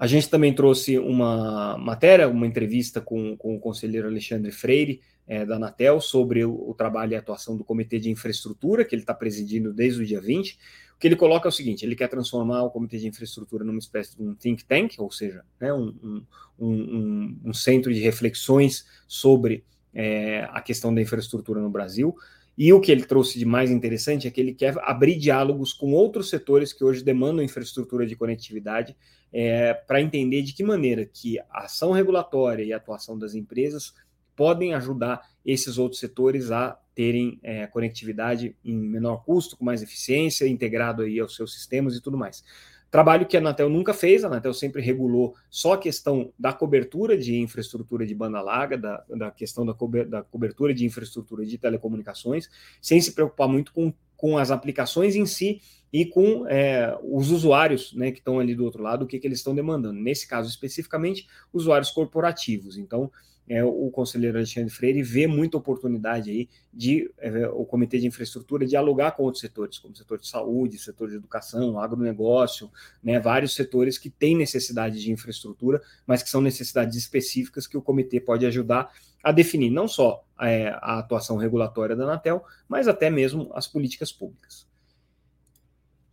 A 0.00 0.06
gente 0.06 0.30
também 0.30 0.54
trouxe 0.54 0.98
uma 0.98 1.76
matéria, 1.76 2.26
uma 2.26 2.46
entrevista 2.46 3.02
com, 3.02 3.36
com 3.36 3.54
o 3.54 3.60
conselheiro 3.60 4.08
Alexandre 4.08 4.50
Freire, 4.50 5.02
é, 5.28 5.44
da 5.44 5.56
Anatel, 5.56 6.00
sobre 6.00 6.42
o, 6.42 6.70
o, 6.70 6.72
trabalho 6.72 7.12
e 7.12 7.16
atuação 7.16 7.54
do 7.54 7.62
Comitê 7.62 7.98
de 7.98 8.08
Infraestrutura, 8.08 8.82
que 8.82 8.94
ele 8.94 9.02
está 9.02 9.12
presidindo 9.12 9.74
desde 9.74 10.00
o 10.02 10.06
dia 10.06 10.18
20. 10.18 10.58
O 10.96 10.98
que 10.98 11.06
ele 11.06 11.16
coloca 11.16 11.46
é 11.46 11.50
o 11.50 11.52
seguinte: 11.52 11.84
ele 11.84 11.94
quer 11.94 12.08
transformar 12.08 12.62
o 12.62 12.70
Comitê 12.70 12.96
de 12.96 13.08
Infraestrutura 13.08 13.62
numa 13.62 13.78
espécie 13.78 14.16
de 14.16 14.22
um 14.22 14.34
think 14.34 14.64
tank, 14.64 14.94
ou 14.96 15.10
seja, 15.10 15.44
né, 15.60 15.70
um, 15.70 15.94
um, 16.02 16.26
um, 16.58 17.40
um 17.44 17.52
centro 17.52 17.92
de 17.92 18.00
reflexões 18.00 18.86
sobre 19.06 19.62
é, 19.92 20.48
a 20.50 20.62
questão 20.62 20.94
da 20.94 21.02
infraestrutura 21.02 21.60
no 21.60 21.68
Brasil. 21.68 22.16
E 22.62 22.74
o 22.74 22.78
que 22.78 22.92
ele 22.92 23.06
trouxe 23.06 23.38
de 23.38 23.46
mais 23.46 23.70
interessante 23.70 24.28
é 24.28 24.30
que 24.30 24.38
ele 24.38 24.52
quer 24.52 24.76
abrir 24.82 25.16
diálogos 25.16 25.72
com 25.72 25.94
outros 25.94 26.28
setores 26.28 26.74
que 26.74 26.84
hoje 26.84 27.02
demandam 27.02 27.42
infraestrutura 27.42 28.06
de 28.06 28.14
conectividade 28.14 28.94
é, 29.32 29.72
para 29.72 30.02
entender 30.02 30.42
de 30.42 30.52
que 30.52 30.62
maneira 30.62 31.06
que 31.06 31.38
a 31.38 31.64
ação 31.64 31.90
regulatória 31.90 32.62
e 32.62 32.70
a 32.70 32.76
atuação 32.76 33.18
das 33.18 33.34
empresas 33.34 33.94
podem 34.36 34.74
ajudar 34.74 35.26
esses 35.42 35.78
outros 35.78 36.00
setores 36.00 36.50
a 36.50 36.78
terem 36.94 37.40
é, 37.42 37.66
conectividade 37.66 38.54
em 38.62 38.76
menor 38.76 39.24
custo, 39.24 39.56
com 39.56 39.64
mais 39.64 39.82
eficiência, 39.82 40.46
integrado 40.46 41.00
aí 41.00 41.18
aos 41.18 41.34
seus 41.34 41.54
sistemas 41.54 41.96
e 41.96 42.02
tudo 42.02 42.18
mais. 42.18 42.44
Trabalho 42.90 43.26
que 43.26 43.36
a 43.36 43.40
Anatel 43.40 43.68
nunca 43.68 43.94
fez, 43.94 44.24
a 44.24 44.26
Anatel 44.26 44.52
sempre 44.52 44.82
regulou 44.82 45.36
só 45.48 45.74
a 45.74 45.78
questão 45.78 46.32
da 46.36 46.52
cobertura 46.52 47.16
de 47.16 47.36
infraestrutura 47.36 48.04
de 48.04 48.14
banda 48.14 48.40
larga, 48.40 48.76
da, 48.76 49.04
da 49.08 49.30
questão 49.30 49.64
da, 49.64 49.76
da 50.08 50.22
cobertura 50.24 50.74
de 50.74 50.84
infraestrutura 50.84 51.46
de 51.46 51.56
telecomunicações, 51.56 52.50
sem 52.82 53.00
se 53.00 53.12
preocupar 53.12 53.48
muito 53.48 53.72
com, 53.72 53.92
com 54.16 54.36
as 54.36 54.50
aplicações 54.50 55.14
em 55.14 55.24
si 55.24 55.60
e 55.92 56.04
com 56.04 56.46
é, 56.48 56.96
os 57.02 57.30
usuários 57.30 57.92
né, 57.94 58.10
que 58.10 58.18
estão 58.18 58.40
ali 58.40 58.56
do 58.56 58.64
outro 58.64 58.82
lado, 58.82 59.04
o 59.04 59.06
que, 59.06 59.20
que 59.20 59.26
eles 59.26 59.38
estão 59.38 59.54
demandando. 59.54 60.00
Nesse 60.00 60.26
caso 60.26 60.48
especificamente, 60.48 61.28
usuários 61.52 61.90
corporativos. 61.90 62.76
Então, 62.76 63.10
é, 63.50 63.64
o 63.64 63.90
conselheiro 63.90 64.38
Alexandre 64.38 64.70
Freire 64.70 65.02
vê 65.02 65.26
muita 65.26 65.56
oportunidade 65.56 66.30
aí 66.30 66.48
de 66.72 67.10
é, 67.18 67.48
o 67.48 67.64
Comitê 67.64 67.98
de 67.98 68.06
Infraestrutura 68.06 68.64
dialogar 68.64 69.10
com 69.10 69.24
outros 69.24 69.40
setores, 69.40 69.76
como 69.76 69.92
o 69.92 69.96
setor 69.96 70.20
de 70.20 70.28
saúde, 70.28 70.78
setor 70.78 71.10
de 71.10 71.16
educação, 71.16 71.76
agronegócio, 71.80 72.70
né, 73.02 73.18
vários 73.18 73.52
setores 73.52 73.98
que 73.98 74.08
têm 74.08 74.36
necessidade 74.36 75.02
de 75.02 75.10
infraestrutura, 75.10 75.82
mas 76.06 76.22
que 76.22 76.30
são 76.30 76.40
necessidades 76.40 76.96
específicas 76.96 77.66
que 77.66 77.76
o 77.76 77.82
comitê 77.82 78.20
pode 78.20 78.46
ajudar 78.46 78.92
a 79.20 79.32
definir 79.32 79.70
não 79.70 79.88
só 79.88 80.24
é, 80.40 80.68
a 80.80 81.00
atuação 81.00 81.36
regulatória 81.36 81.96
da 81.96 82.04
Anatel, 82.04 82.44
mas 82.68 82.86
até 82.86 83.10
mesmo 83.10 83.50
as 83.52 83.66
políticas 83.66 84.12
públicas. 84.12 84.64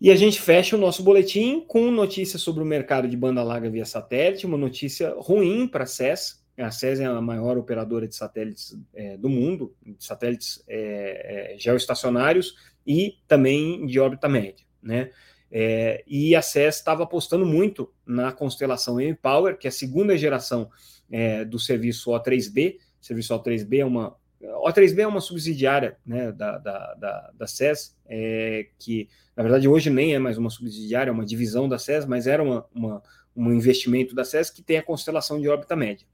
E 0.01 0.09
a 0.09 0.15
gente 0.15 0.41
fecha 0.41 0.75
o 0.75 0.79
nosso 0.79 1.03
boletim 1.03 1.63
com 1.67 1.91
notícias 1.91 2.41
sobre 2.41 2.63
o 2.63 2.65
mercado 2.65 3.07
de 3.07 3.15
banda 3.15 3.43
larga 3.43 3.69
via 3.69 3.85
satélite, 3.85 4.47
uma 4.47 4.57
notícia 4.57 5.13
ruim 5.19 5.67
para 5.67 5.83
a 5.83 5.87
SES, 5.87 6.46
a 6.63 6.71
SES 6.71 6.99
é 6.99 7.05
a 7.05 7.21
maior 7.21 7.57
operadora 7.57 8.07
de 8.07 8.15
satélites 8.15 8.75
é, 8.93 9.15
do 9.17 9.29
mundo, 9.29 9.75
de 9.85 10.03
satélites 10.03 10.63
é, 10.67 11.53
é, 11.53 11.57
geoestacionários 11.57 12.55
e 12.85 13.17
também 13.27 13.85
de 13.85 13.99
órbita 13.99 14.27
média, 14.27 14.65
né? 14.81 15.11
É, 15.49 16.03
e 16.05 16.35
a 16.35 16.41
SES 16.41 16.75
estava 16.75 17.03
apostando 17.03 17.45
muito 17.45 17.93
na 18.05 18.33
constelação 18.33 18.99
M-Power, 18.99 19.57
que 19.57 19.67
é 19.67 19.69
a 19.69 19.71
segunda 19.71 20.17
geração 20.17 20.69
é, 21.09 21.45
do 21.45 21.57
serviço 21.57 22.11
O3B. 22.11 22.77
O 23.01 23.05
serviço 23.05 23.33
O3B 23.33 23.79
é 23.79 23.85
uma 23.85 24.15
O3B 24.41 24.99
é 24.99 25.07
uma 25.07 25.21
subsidiária 25.21 25.97
né, 26.05 26.31
da, 26.31 26.57
da, 26.57 26.93
da, 26.95 27.31
da 27.33 27.47
SES, 27.47 27.97
é, 28.07 28.67
que 28.77 29.07
na 29.35 29.43
verdade 29.43 29.67
hoje 29.67 29.89
nem 29.89 30.13
é 30.13 30.19
mais 30.19 30.37
uma 30.37 30.49
subsidiária, 30.49 31.09
é 31.09 31.13
uma 31.13 31.25
divisão 31.25 31.69
da 31.69 31.79
SES, 31.79 32.05
mas 32.05 32.27
era 32.27 32.43
uma, 32.43 32.65
uma, 32.73 33.01
um 33.35 33.53
investimento 33.53 34.13
da 34.13 34.25
SES 34.25 34.49
que 34.49 34.61
tem 34.61 34.77
a 34.77 34.83
constelação 34.83 35.39
de 35.39 35.47
órbita 35.47 35.75
média 35.75 36.05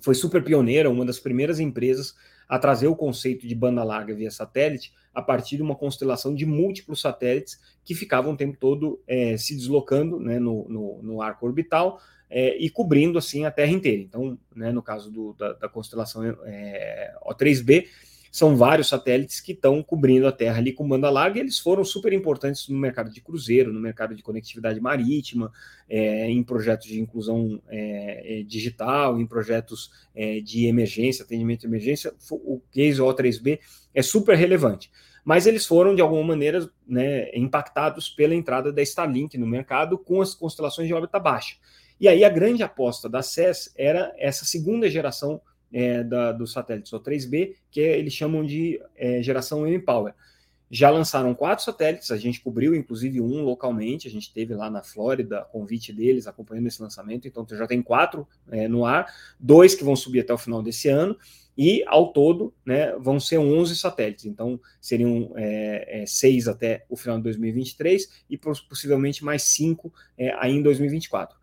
foi 0.00 0.14
super 0.14 0.42
pioneira, 0.42 0.90
uma 0.90 1.04
das 1.04 1.18
primeiras 1.18 1.60
empresas 1.60 2.14
a 2.48 2.58
trazer 2.58 2.86
o 2.86 2.96
conceito 2.96 3.46
de 3.46 3.54
banda 3.54 3.82
larga 3.82 4.14
via 4.14 4.30
satélite 4.30 4.92
a 5.12 5.20
partir 5.20 5.56
de 5.56 5.62
uma 5.62 5.74
constelação 5.74 6.34
de 6.34 6.46
múltiplos 6.46 7.00
satélites 7.00 7.58
que 7.84 7.94
ficavam 7.94 8.34
o 8.34 8.36
tempo 8.36 8.56
todo 8.58 9.00
é, 9.06 9.36
se 9.36 9.56
deslocando 9.56 10.20
né, 10.20 10.38
no, 10.38 10.68
no, 10.68 11.02
no, 11.02 11.22
arco 11.22 11.46
orbital 11.46 12.00
é, 12.28 12.56
e 12.56 12.68
cobrindo 12.68 13.18
assim 13.18 13.44
a 13.44 13.50
Terra 13.50 13.72
inteira. 13.72 14.02
Então, 14.02 14.38
né, 14.54 14.70
no 14.70 14.82
caso 14.82 15.10
do, 15.10 15.32
da, 15.32 15.54
da, 15.54 15.68
constelação 15.68 16.22
é, 16.44 17.14
O3B, 17.26 17.86
são 18.30 18.56
vários 18.56 18.88
satélites 18.88 19.40
que 19.40 19.52
estão 19.52 19.82
cobrindo 19.82 20.26
a 20.26 20.32
Terra 20.32 20.58
ali 20.58 20.72
com 20.72 20.88
banda 20.88 21.10
larga, 21.10 21.38
e 21.38 21.42
eles 21.42 21.58
foram 21.58 21.84
super 21.84 22.12
importantes 22.12 22.68
no 22.68 22.78
mercado 22.78 23.10
de 23.10 23.20
cruzeiro, 23.20 23.72
no 23.72 23.80
mercado 23.80 24.14
de 24.14 24.22
conectividade 24.22 24.80
marítima, 24.80 25.52
é, 25.88 26.30
em 26.30 26.42
projetos 26.42 26.86
de 26.86 27.00
inclusão 27.00 27.60
é, 27.68 28.40
é 28.40 28.42
digital, 28.42 29.20
em 29.20 29.26
projetos 29.26 29.90
é, 30.14 30.40
de 30.40 30.66
emergência, 30.66 31.24
atendimento 31.24 31.60
de 31.60 31.66
emergência. 31.66 32.12
O 32.30 32.60
case 32.72 33.00
O3B 33.00 33.58
é 33.94 34.02
super 34.02 34.36
relevante. 34.36 34.90
Mas 35.24 35.44
eles 35.44 35.66
foram, 35.66 35.92
de 35.92 36.00
alguma 36.00 36.22
maneira, 36.22 36.70
né, 36.86 37.36
impactados 37.36 38.08
pela 38.08 38.32
entrada 38.32 38.72
da 38.72 38.80
Starlink 38.80 39.36
no 39.36 39.46
mercado 39.46 39.98
com 39.98 40.20
as 40.20 40.36
constelações 40.36 40.86
de 40.86 40.94
órbita 40.94 41.18
baixa. 41.18 41.56
E 41.98 42.06
aí 42.06 42.24
a 42.24 42.28
grande 42.28 42.62
aposta 42.62 43.08
da 43.08 43.22
SES 43.22 43.72
era 43.76 44.14
essa 44.18 44.44
segunda 44.44 44.88
geração 44.88 45.40
é, 45.72 46.02
da, 46.02 46.32
do 46.32 46.46
satélite 46.46 46.94
O3B, 46.94 47.54
que 47.70 47.80
eles 47.80 48.12
chamam 48.12 48.44
de 48.44 48.80
é, 48.94 49.22
geração 49.22 49.66
M-Power. 49.66 50.14
Já 50.68 50.90
lançaram 50.90 51.32
quatro 51.32 51.64
satélites, 51.64 52.10
a 52.10 52.16
gente 52.16 52.40
cobriu 52.40 52.74
inclusive 52.74 53.20
um 53.20 53.42
localmente, 53.44 54.08
a 54.08 54.10
gente 54.10 54.32
teve 54.32 54.52
lá 54.52 54.68
na 54.68 54.82
Flórida, 54.82 55.46
convite 55.52 55.92
deles 55.92 56.26
acompanhando 56.26 56.66
esse 56.66 56.82
lançamento, 56.82 57.28
então 57.28 57.46
já 57.48 57.68
tem 57.68 57.80
quatro 57.80 58.26
é, 58.50 58.66
no 58.66 58.84
ar, 58.84 59.06
dois 59.38 59.76
que 59.76 59.84
vão 59.84 59.94
subir 59.94 60.20
até 60.20 60.34
o 60.34 60.38
final 60.38 60.60
desse 60.62 60.88
ano, 60.88 61.16
e 61.56 61.82
ao 61.86 62.12
todo 62.12 62.52
né, 62.64 62.92
vão 62.98 63.18
ser 63.18 63.38
11 63.38 63.76
satélites, 63.76 64.26
então 64.26 64.60
seriam 64.80 65.32
é, 65.36 66.02
é, 66.02 66.06
seis 66.06 66.48
até 66.48 66.84
o 66.88 66.96
final 66.96 67.16
de 67.16 67.22
2023 67.22 68.24
e 68.28 68.36
possivelmente 68.36 69.24
mais 69.24 69.44
cinco 69.44 69.92
é, 70.18 70.34
aí 70.34 70.52
em 70.52 70.62
2024. 70.62 71.38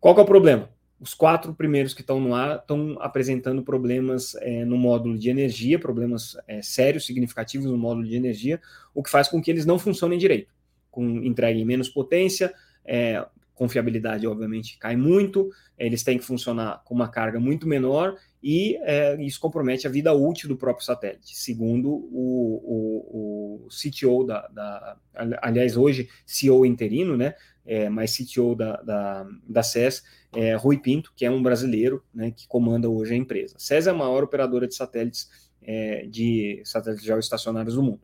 Qual 0.00 0.14
que 0.14 0.20
é 0.20 0.24
o 0.24 0.26
problema? 0.26 0.68
Os 1.00 1.12
quatro 1.12 1.52
primeiros 1.54 1.92
que 1.92 2.00
estão 2.00 2.20
no 2.20 2.34
ar 2.34 2.58
estão 2.58 2.96
apresentando 3.00 3.62
problemas 3.62 4.34
é, 4.36 4.64
no 4.64 4.76
módulo 4.76 5.18
de 5.18 5.28
energia, 5.28 5.78
problemas 5.78 6.36
é, 6.46 6.62
sérios, 6.62 7.04
significativos 7.04 7.70
no 7.70 7.76
módulo 7.76 8.06
de 8.06 8.16
energia, 8.16 8.60
o 8.94 9.02
que 9.02 9.10
faz 9.10 9.28
com 9.28 9.42
que 9.42 9.50
eles 9.50 9.66
não 9.66 9.78
funcionem 9.78 10.18
direito, 10.18 10.54
com 10.90 11.04
entreguem 11.24 11.64
menos 11.64 11.88
potência, 11.88 12.54
é, 12.84 13.24
confiabilidade 13.54 14.26
obviamente 14.26 14.76
cai 14.78 14.96
muito, 14.96 15.50
eles 15.78 16.02
têm 16.02 16.18
que 16.18 16.24
funcionar 16.24 16.82
com 16.84 16.94
uma 16.94 17.08
carga 17.08 17.38
muito 17.38 17.66
menor 17.66 18.16
e 18.42 18.76
é, 18.82 19.16
isso 19.22 19.40
compromete 19.40 19.86
a 19.86 19.90
vida 19.90 20.12
útil 20.12 20.48
do 20.48 20.56
próprio 20.56 20.84
satélite, 20.84 21.36
segundo 21.36 21.88
o, 21.88 22.60
o, 22.64 23.66
o 23.66 23.68
CTO 23.68 24.24
da, 24.24 24.48
da, 24.48 24.96
aliás 25.40 25.76
hoje 25.76 26.08
CEO 26.26 26.66
interino, 26.66 27.16
né, 27.16 27.34
é, 27.64 27.88
mas 27.88 28.16
CTO 28.16 28.54
da, 28.54 28.76
da, 28.82 29.26
da 29.48 29.62
SES, 29.62 30.02
é, 30.34 30.54
Rui 30.54 30.78
Pinto, 30.78 31.12
que 31.16 31.24
é 31.24 31.30
um 31.30 31.42
brasileiro 31.42 32.02
né, 32.12 32.30
que 32.30 32.46
comanda 32.46 32.88
hoje 32.88 33.14
a 33.14 33.16
empresa. 33.16 33.56
SES 33.58 33.86
é 33.86 33.90
a 33.90 33.94
maior 33.94 34.22
operadora 34.22 34.66
de 34.66 34.74
satélites 34.74 35.28
é, 35.62 36.06
de 36.06 36.60
satélites 36.64 37.04
geoestacionários 37.04 37.74
do 37.74 37.82
mundo. 37.82 38.02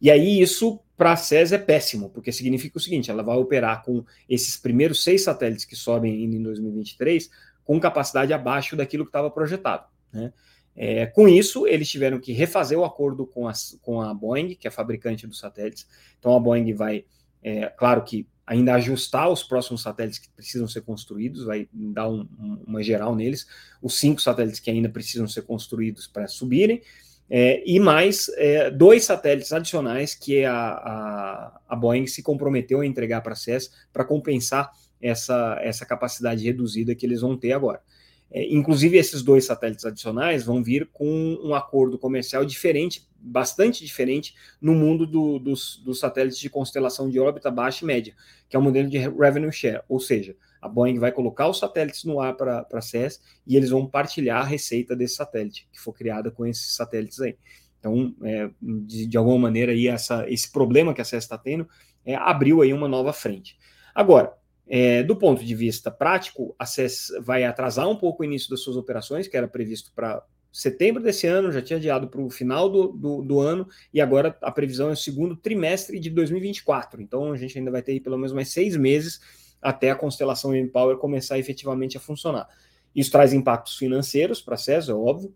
E 0.00 0.10
aí 0.10 0.40
isso 0.40 0.80
para 0.96 1.12
a 1.12 1.16
SES 1.16 1.52
é 1.52 1.58
péssimo, 1.58 2.10
porque 2.10 2.32
significa 2.32 2.78
o 2.78 2.80
seguinte, 2.80 3.10
ela 3.10 3.22
vai 3.22 3.36
operar 3.36 3.82
com 3.82 4.04
esses 4.28 4.56
primeiros 4.56 5.04
seis 5.04 5.22
satélites 5.22 5.64
que 5.64 5.76
sobem 5.76 6.24
em 6.24 6.42
2023 6.42 7.30
com 7.64 7.78
capacidade 7.80 8.32
abaixo 8.32 8.76
daquilo 8.76 9.04
que 9.04 9.10
estava 9.10 9.30
projetado. 9.30 9.86
Né? 10.12 10.32
É, 10.74 11.06
com 11.06 11.28
isso, 11.28 11.66
eles 11.66 11.88
tiveram 11.88 12.20
que 12.20 12.32
refazer 12.32 12.78
o 12.78 12.84
acordo 12.84 13.26
com 13.26 13.48
a, 13.48 13.52
com 13.80 14.00
a 14.00 14.12
Boeing, 14.12 14.54
que 14.54 14.66
é 14.66 14.70
a 14.70 14.72
fabricante 14.72 15.26
dos 15.26 15.38
satélites. 15.38 15.86
Então 16.18 16.34
a 16.36 16.40
Boeing 16.40 16.72
vai 16.74 17.04
é, 17.42 17.66
claro 17.66 18.02
que 18.02 18.26
ainda 18.46 18.74
ajustar 18.74 19.28
os 19.28 19.42
próximos 19.42 19.82
satélites 19.82 20.20
que 20.20 20.28
precisam 20.30 20.68
ser 20.68 20.82
construídos, 20.82 21.44
vai 21.44 21.68
dar 21.72 22.08
um, 22.08 22.28
um, 22.38 22.62
uma 22.66 22.82
geral 22.82 23.14
neles, 23.16 23.46
os 23.82 23.98
cinco 23.98 24.22
satélites 24.22 24.60
que 24.60 24.70
ainda 24.70 24.88
precisam 24.88 25.26
ser 25.26 25.42
construídos 25.42 26.06
para 26.06 26.28
subirem, 26.28 26.80
é, 27.28 27.60
e 27.66 27.80
mais 27.80 28.28
é, 28.36 28.70
dois 28.70 29.04
satélites 29.04 29.52
adicionais 29.52 30.14
que 30.14 30.44
a, 30.44 30.54
a, 30.54 31.60
a, 31.68 31.74
Boeing 31.74 32.06
se 32.06 32.22
comprometeu 32.22 32.80
a 32.80 32.86
entregar 32.86 33.20
para 33.20 33.32
a 33.32 33.36
CES 33.36 33.72
para 33.92 34.04
compensar 34.04 34.70
essa, 35.02 35.58
essa 35.60 35.84
capacidade 35.84 36.44
reduzida 36.44 36.94
que 36.94 37.04
eles 37.04 37.22
vão 37.22 37.36
ter 37.36 37.52
agora. 37.52 37.82
É, 38.30 38.44
inclusive, 38.52 38.96
esses 38.96 39.22
dois 39.22 39.44
satélites 39.44 39.84
adicionais 39.84 40.44
vão 40.44 40.62
vir 40.62 40.88
com 40.92 41.38
um 41.42 41.54
acordo 41.54 41.98
comercial 41.98 42.44
diferente, 42.44 43.06
bastante 43.18 43.84
diferente, 43.84 44.34
no 44.60 44.74
mundo 44.74 45.06
do, 45.06 45.38
dos, 45.38 45.76
dos, 45.84 46.00
satélites 46.00 46.38
de 46.38 46.50
constelação 46.50 47.08
de 47.08 47.18
órbita 47.20 47.50
baixa 47.50 47.84
e 47.84 47.86
média, 47.86 48.14
que 48.48 48.56
é 48.56 48.58
o 48.58 48.62
modelo 48.62 48.88
de 48.88 48.98
revenue 48.98 49.52
share, 49.52 49.82
ou 49.88 50.00
seja, 50.00 50.36
a 50.60 50.68
Boeing 50.68 50.98
vai 50.98 51.12
colocar 51.12 51.48
os 51.48 51.58
satélites 51.58 52.04
no 52.04 52.20
ar 52.20 52.34
para 52.34 52.66
a 52.72 52.80
SES 52.80 53.20
e 53.46 53.56
eles 53.56 53.70
vão 53.70 53.86
partilhar 53.86 54.40
a 54.42 54.44
receita 54.44 54.96
desse 54.96 55.14
satélite, 55.14 55.68
que 55.72 55.80
for 55.80 55.92
criada 55.92 56.30
com 56.30 56.44
esses 56.44 56.74
satélites 56.74 57.20
aí. 57.20 57.36
Então, 57.78 58.14
é, 58.22 58.50
de, 58.60 59.06
de, 59.06 59.16
alguma 59.16 59.38
maneira, 59.38 59.70
aí 59.70 59.86
essa, 59.86 60.28
esse 60.28 60.50
problema 60.50 60.92
que 60.92 61.00
a 61.00 61.04
SES 61.04 61.22
está 61.22 61.38
tendo 61.38 61.68
é, 62.04 62.16
abriu 62.16 62.62
aí 62.62 62.72
uma 62.72 62.88
nova 62.88 63.12
frente. 63.12 63.56
Agora, 63.94 64.32
é, 64.68 65.02
do 65.02 65.16
ponto 65.16 65.44
de 65.44 65.54
vista 65.54 65.90
prático, 65.90 66.54
a 66.58 66.66
SES 66.66 67.12
vai 67.20 67.44
atrasar 67.44 67.88
um 67.88 67.96
pouco 67.96 68.22
o 68.22 68.26
início 68.26 68.50
das 68.50 68.60
suas 68.60 68.76
operações, 68.76 69.28
que 69.28 69.36
era 69.36 69.46
previsto 69.46 69.92
para 69.94 70.24
setembro 70.52 71.02
desse 71.02 71.26
ano, 71.26 71.52
já 71.52 71.60
tinha 71.60 71.76
adiado 71.76 72.08
para 72.08 72.20
o 72.20 72.30
final 72.30 72.68
do, 72.68 72.88
do, 72.88 73.22
do, 73.22 73.40
ano, 73.40 73.68
e 73.92 74.00
agora 74.00 74.36
a 74.40 74.50
previsão 74.50 74.88
é 74.88 74.92
o 74.92 74.96
segundo 74.96 75.36
trimestre 75.36 76.00
de 76.00 76.08
2024. 76.10 77.02
Então 77.02 77.30
a 77.30 77.36
gente 77.36 77.58
ainda 77.58 77.70
vai 77.70 77.82
ter 77.82 78.00
pelo 78.00 78.16
menos 78.16 78.32
mais 78.32 78.48
seis 78.48 78.74
meses 78.74 79.20
até 79.60 79.90
a 79.90 79.94
constelação 79.94 80.56
Empower 80.56 80.96
começar 80.96 81.38
efetivamente 81.38 81.96
a 81.96 82.00
funcionar. 82.00 82.48
Isso 82.94 83.10
traz 83.10 83.34
impactos 83.34 83.76
financeiros 83.76 84.40
para 84.40 84.54
a 84.54 84.58
SES, 84.58 84.88
é 84.88 84.94
óbvio, 84.94 85.34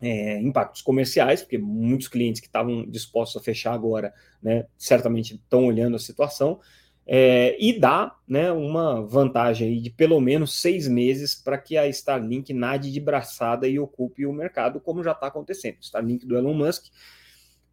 é, 0.00 0.40
impactos 0.40 0.82
comerciais, 0.82 1.42
porque 1.42 1.58
muitos 1.58 2.06
clientes 2.06 2.40
que 2.40 2.46
estavam 2.46 2.86
dispostos 2.88 3.42
a 3.42 3.44
fechar 3.44 3.74
agora, 3.74 4.14
né, 4.40 4.66
certamente 4.76 5.34
estão 5.34 5.66
olhando 5.66 5.96
a 5.96 5.98
situação, 5.98 6.60
é, 7.10 7.56
e 7.58 7.72
dá 7.80 8.14
né, 8.28 8.52
uma 8.52 9.00
vantagem 9.00 9.80
de 9.80 9.88
pelo 9.88 10.20
menos 10.20 10.60
seis 10.60 10.86
meses 10.86 11.34
para 11.34 11.56
que 11.56 11.74
a 11.78 11.88
Starlink 11.88 12.52
nade 12.52 12.92
de 12.92 13.00
braçada 13.00 13.66
e 13.66 13.78
ocupe 13.78 14.26
o 14.26 14.32
mercado, 14.32 14.78
como 14.78 15.02
já 15.02 15.12
está 15.12 15.28
acontecendo. 15.28 15.78
Starlink 15.80 16.26
do 16.26 16.36
Elon 16.36 16.52
Musk, 16.52 16.84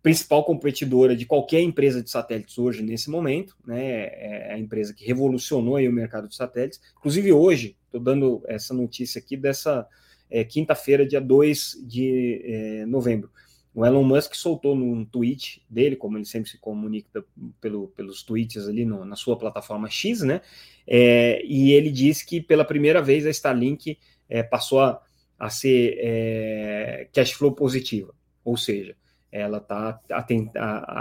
principal 0.02 0.46
competidora 0.46 1.18
de 1.18 1.26
qualquer 1.26 1.60
empresa 1.60 2.02
de 2.02 2.10
satélites 2.10 2.58
hoje, 2.58 2.82
nesse 2.82 3.10
momento, 3.10 3.58
né, 3.68 4.06
é 4.06 4.54
a 4.54 4.58
empresa 4.58 4.94
que 4.94 5.06
revolucionou 5.06 5.78
o 5.80 5.92
mercado 5.92 6.30
de 6.30 6.36
satélites. 6.36 6.80
Inclusive, 6.98 7.34
hoje, 7.34 7.76
estou 7.88 8.00
dando 8.00 8.42
essa 8.46 8.74
notícia 8.74 9.20
aqui 9.20 9.36
dessa 9.36 9.86
é, 10.30 10.46
quinta-feira, 10.46 11.06
dia 11.06 11.20
2 11.20 11.84
de 11.86 12.42
é, 12.46 12.86
novembro. 12.86 13.30
O 13.76 13.86
Elon 13.86 14.04
Musk 14.04 14.36
soltou 14.36 14.74
num 14.74 15.04
tweet 15.04 15.62
dele, 15.70 15.98
como 15.98 16.18
ele 16.18 16.24
sempre 16.24 16.50
se 16.50 16.58
comunica 16.58 17.26
pelo, 17.60 17.90
pelos 17.90 18.24
tweets 18.24 18.70
ali 18.70 18.86
no, 18.86 19.04
na 19.04 19.18
sua 19.18 19.38
plataforma 19.38 19.90
X, 19.90 20.22
né? 20.22 20.40
É, 20.88 21.46
e 21.46 21.74
ele 21.74 21.92
disse 21.92 22.26
que 22.26 22.40
pela 22.40 22.64
primeira 22.64 23.02
vez 23.02 23.26
a 23.26 23.30
Starlink 23.30 24.00
é, 24.30 24.42
passou 24.42 24.80
a, 24.80 25.02
a 25.38 25.50
ser 25.50 25.98
é, 26.00 27.10
cash 27.12 27.34
flow 27.34 27.52
positiva, 27.52 28.16
ou 28.46 28.56
seja, 28.56 28.96
ela 29.30 29.58
está 29.58 30.00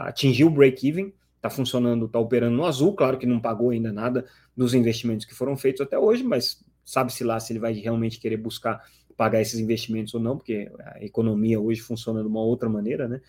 atingiu 0.08 0.48
o 0.48 0.50
break-even, 0.50 1.12
está 1.37 1.48
funcionando, 1.48 2.06
está 2.06 2.18
operando 2.18 2.56
no 2.56 2.66
azul, 2.66 2.92
claro 2.94 3.18
que 3.18 3.26
não 3.26 3.38
pagou 3.38 3.70
ainda 3.70 3.92
nada 3.92 4.26
dos 4.56 4.74
investimentos 4.74 5.24
que 5.24 5.34
foram 5.34 5.56
feitos 5.56 5.80
até 5.80 5.96
hoje, 5.96 6.24
mas 6.24 6.60
sabe-se 6.84 7.24
lá 7.24 7.38
se 7.40 7.52
ele 7.52 7.60
vai 7.60 7.72
realmente 7.72 8.18
querer 8.18 8.36
buscar 8.36 8.82
pagar 9.16 9.40
esses 9.40 9.60
investimentos 9.60 10.12
ou 10.14 10.20
não, 10.20 10.36
porque 10.36 10.70
a 10.78 11.04
economia 11.04 11.60
hoje 11.60 11.80
funciona 11.80 12.20
de 12.20 12.26
uma 12.26 12.42
outra 12.42 12.68
maneira, 12.68 13.06
né? 13.06 13.20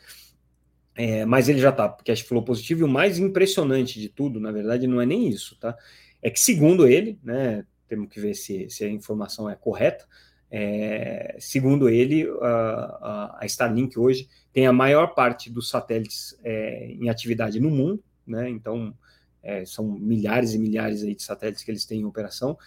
É, 0.96 1.26
mas 1.26 1.50
ele 1.50 1.60
já 1.60 1.70
está 1.70 1.90
cash 1.90 2.22
flow 2.22 2.42
positivo, 2.42 2.82
e 2.82 2.84
o 2.84 2.88
mais 2.88 3.20
impressionante 3.20 4.00
de 4.00 4.10
tudo, 4.10 4.40
na 4.40 4.52
verdade, 4.52 4.88
não 4.88 5.02
é 5.02 5.06
nem 5.06 5.28
isso, 5.28 5.58
tá? 5.60 5.78
É 6.22 6.30
que, 6.30 6.40
segundo 6.40 6.88
ele, 6.88 7.20
né, 7.24 7.66
temos 7.88 8.10
que 8.10 8.20
ver 8.20 8.34
se, 8.34 8.70
se 8.70 8.84
a 8.84 8.90
informação 8.90 9.50
é 9.50 9.56
correta, 9.56 10.06
é, 10.50 11.36
segundo 11.40 11.90
ele, 11.90 12.26
a, 12.42 13.40
a, 13.42 13.46
Starlink 13.46 14.00
hoje 14.00 14.30
tem 14.54 14.66
a 14.66 14.72
maior 14.72 15.08
parte 15.08 15.50
dos 15.50 15.70
satélites 15.70 16.38
é, 16.44 16.88
em 16.92 17.10
atividade 17.10 17.60
no 17.60 17.70
mundo, 17.70 18.02
né? 18.26 18.50
Então, 18.50 18.96
é, 19.44 19.66
são 19.66 19.86
milhares 19.86 20.54
e 20.54 20.60
milhares 20.60 21.04
aí 21.04 21.14
de 21.14 21.24
satélites 21.24 21.64
que 21.64 21.70
eles 21.70 21.86
têm 21.86 22.02
em 22.02 22.06
operação, 22.06 22.58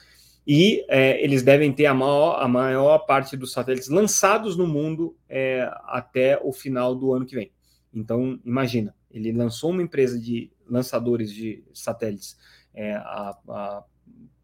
e 0.50 0.82
é, 0.88 1.22
eles 1.22 1.42
devem 1.42 1.70
ter 1.70 1.84
a 1.84 1.92
maior, 1.92 2.42
a 2.42 2.48
maior 2.48 3.00
parte 3.00 3.36
dos 3.36 3.52
satélites 3.52 3.90
lançados 3.90 4.56
no 4.56 4.66
mundo 4.66 5.14
é, 5.28 5.70
até 5.84 6.40
o 6.42 6.54
final 6.54 6.94
do 6.94 7.12
ano 7.12 7.26
que 7.26 7.34
vem. 7.34 7.52
Então, 7.92 8.40
imagina, 8.42 8.96
ele 9.10 9.30
lançou 9.30 9.70
uma 9.70 9.82
empresa 9.82 10.18
de 10.18 10.50
lançadores 10.66 11.30
de 11.30 11.62
satélites 11.74 12.38
é, 12.72 12.94
há, 12.94 13.36
há, 13.46 13.84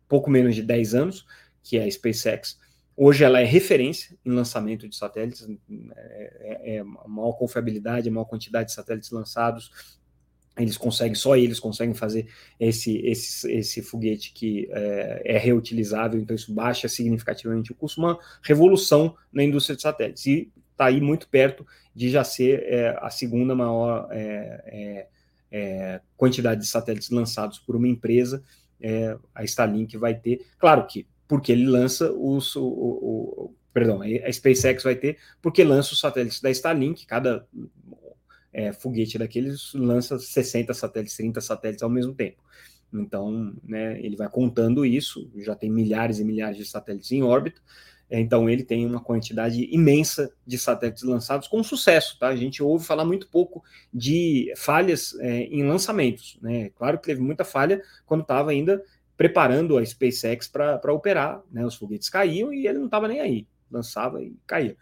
pouco 0.07 0.29
menos 0.29 0.55
de 0.55 0.63
10 0.63 0.95
anos, 0.95 1.25
que 1.63 1.79
é 1.79 1.85
a 1.85 1.91
SpaceX. 1.91 2.61
Hoje 2.95 3.25
ela 3.25 3.41
é 3.41 3.45
referência 3.45 4.15
em 4.27 4.31
lançamento 4.31 4.87
de 4.87 4.95
satélites, 4.95 5.49
é, 5.97 6.75
é, 6.75 6.77
é 6.77 6.83
maior 6.83 7.33
confiabilidade, 7.33 8.11
maior 8.11 8.27
quantidade 8.27 8.69
de 8.69 8.75
satélites 8.75 9.11
lançados, 9.11 9.99
eles 10.57 10.77
conseguem, 10.77 11.15
só 11.15 11.37
eles 11.37 11.59
conseguem 11.59 11.95
fazer 11.95 12.29
esse, 12.61 12.99
esse, 12.99 13.51
esse 13.51 13.83
foguete 13.83 14.33
que 14.33 14.69
é, 14.71 15.23
é, 15.25 15.39
reutilizável, 15.39 16.21
então 16.21 16.35
isso 16.35 16.53
baixa 16.53 16.89
significativamente 16.89 17.73
o 17.73 17.75
custo, 17.75 18.01
uma 18.01 18.19
revolução 18.43 19.17
na 19.33 19.43
indústria 19.43 19.75
de 19.75 19.83
satélites, 19.83 20.27
e 20.27 20.53
está 20.71 20.87
aí 20.87 21.01
muito 21.01 21.29
perto 21.29 21.67
de 21.95 22.09
já 22.11 22.23
ser 22.23 22.63
é, 22.65 22.97
a 23.01 23.11
segunda 23.11 23.55
maior 23.55 24.09
é, 24.11 25.09
quantidade 26.17 26.61
de 26.61 26.67
satélites 26.67 27.11
lançados 27.11 27.59
por 27.59 27.77
uma 27.77 27.89
empresa, 27.89 28.43
a 29.35 29.45
Starlink 29.45 29.97
vai 29.97 30.15
ter, 30.15 30.45
claro 30.59 30.87
que, 30.87 31.07
porque 31.29 31.53
ele 31.53 31.67
lança 31.67 32.13
os, 32.13 32.55
o, 32.57 32.63
o 32.63 33.55
perdão, 33.73 34.01
a 34.03 34.33
SpaceX 34.33 34.85
vai 34.85 34.95
ter, 34.95 35.19
porque 35.43 35.65
lança 35.65 35.93
os 35.93 36.01
satélites 36.01 36.41
da 36.41 36.51
Starlink, 36.51 37.07
cada 37.07 37.45
é, 38.55 38.73
foguete 38.73 39.19
daqueles 39.19 39.75
lança 39.75 40.19
60 40.19 40.73
satélites, 40.73 41.17
30 41.17 41.41
satélites 41.41 41.83
ao 41.83 41.91
mesmo 41.91 42.15
tempo. 42.15 42.43
Então, 42.93 43.53
né, 43.65 44.01
ele 44.01 44.17
vai 44.17 44.29
contando 44.29 44.87
isso, 44.87 45.29
já 45.39 45.57
tem 45.57 45.71
milhares 45.71 46.21
e 46.21 46.25
milhares 46.25 46.57
de 46.57 46.65
satélites 46.65 47.11
em 47.11 47.23
órbita, 47.23 47.61
é, 48.09 48.21
então 48.21 48.49
ele 48.49 48.63
tem 48.63 48.87
uma 48.87 49.01
quantidade 49.01 49.69
imensa 49.75 50.33
de 50.47 50.57
satélites 50.57 51.03
lançados 51.03 51.49
com 51.49 51.63
sucesso, 51.65 52.17
tá? 52.19 52.29
A 52.29 52.37
gente 52.37 52.63
ouve 52.63 52.85
falar 52.85 53.05
muito 53.05 53.29
pouco 53.29 53.65
de 53.93 54.53
falhas 54.57 55.19
é, 55.21 55.45
em 55.45 55.67
lançamentos, 55.67 56.39
né? 56.41 56.71
Claro 56.77 56.99
que 56.99 57.07
teve 57.07 57.21
muita 57.21 57.45
falha 57.45 57.83
quando 58.07 58.21
estava 58.21 58.53
ainda 58.53 58.81
preparando 59.17 59.79
a 59.79 59.85
SpaceX 59.85 60.47
para 60.47 60.93
operar, 60.93 61.43
né? 61.51 61.65
Os 61.65 61.75
foguetes 61.75 62.09
caíam 62.09 62.53
e 62.53 62.67
ele 62.67 62.79
não 62.79 62.87
estava 62.87 63.09
nem 63.09 63.21
aí, 63.21 63.49
lançava 63.71 64.23
e 64.23 64.37
caía. 64.47 64.77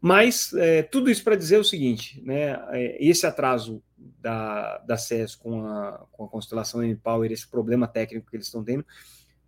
Mas 0.00 0.52
é, 0.54 0.82
tudo 0.82 1.10
isso 1.10 1.24
para 1.24 1.36
dizer 1.36 1.58
o 1.58 1.64
seguinte, 1.64 2.22
né, 2.24 2.52
é, 2.70 3.04
esse 3.04 3.26
atraso 3.26 3.82
da, 4.20 4.78
da 4.78 4.96
SES 4.96 5.34
com 5.34 5.66
a, 5.66 6.06
com 6.12 6.24
a 6.24 6.28
constelação 6.28 6.84
Empower, 6.84 7.32
esse 7.32 7.48
problema 7.48 7.88
técnico 7.88 8.30
que 8.30 8.36
eles 8.36 8.46
estão 8.46 8.62
tendo, 8.62 8.84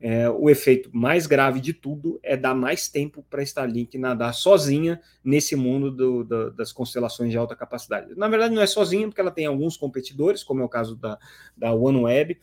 é, 0.01 0.31
o 0.31 0.49
efeito 0.49 0.91
mais 0.93 1.27
grave 1.27 1.61
de 1.61 1.75
tudo 1.75 2.19
é 2.23 2.35
dar 2.35 2.55
mais 2.55 2.89
tempo 2.89 3.23
para 3.29 3.41
a 3.41 3.45
Starlink 3.45 3.99
nadar 3.99 4.33
sozinha 4.33 4.99
nesse 5.23 5.55
mundo 5.55 5.91
do, 5.91 6.25
do, 6.25 6.51
das 6.51 6.73
constelações 6.73 7.31
de 7.31 7.37
alta 7.37 7.55
capacidade. 7.55 8.15
Na 8.17 8.27
verdade, 8.27 8.55
não 8.55 8.63
é 8.63 8.67
sozinha, 8.67 9.07
porque 9.07 9.21
ela 9.21 9.31
tem 9.31 9.45
alguns 9.45 9.77
competidores, 9.77 10.43
como 10.43 10.63
é 10.63 10.65
o 10.65 10.69
caso 10.71 10.97
da, 10.97 11.19
da 11.55 11.75
OneWeb, 11.75 12.41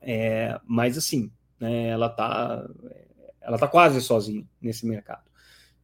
é, 0.00 0.58
mas 0.66 0.98
assim, 0.98 1.30
né, 1.58 1.88
ela 1.88 2.06
está 2.06 2.68
ela 3.40 3.58
tá 3.58 3.68
quase 3.68 4.02
sozinha 4.02 4.44
nesse 4.60 4.84
mercado. 4.84 5.22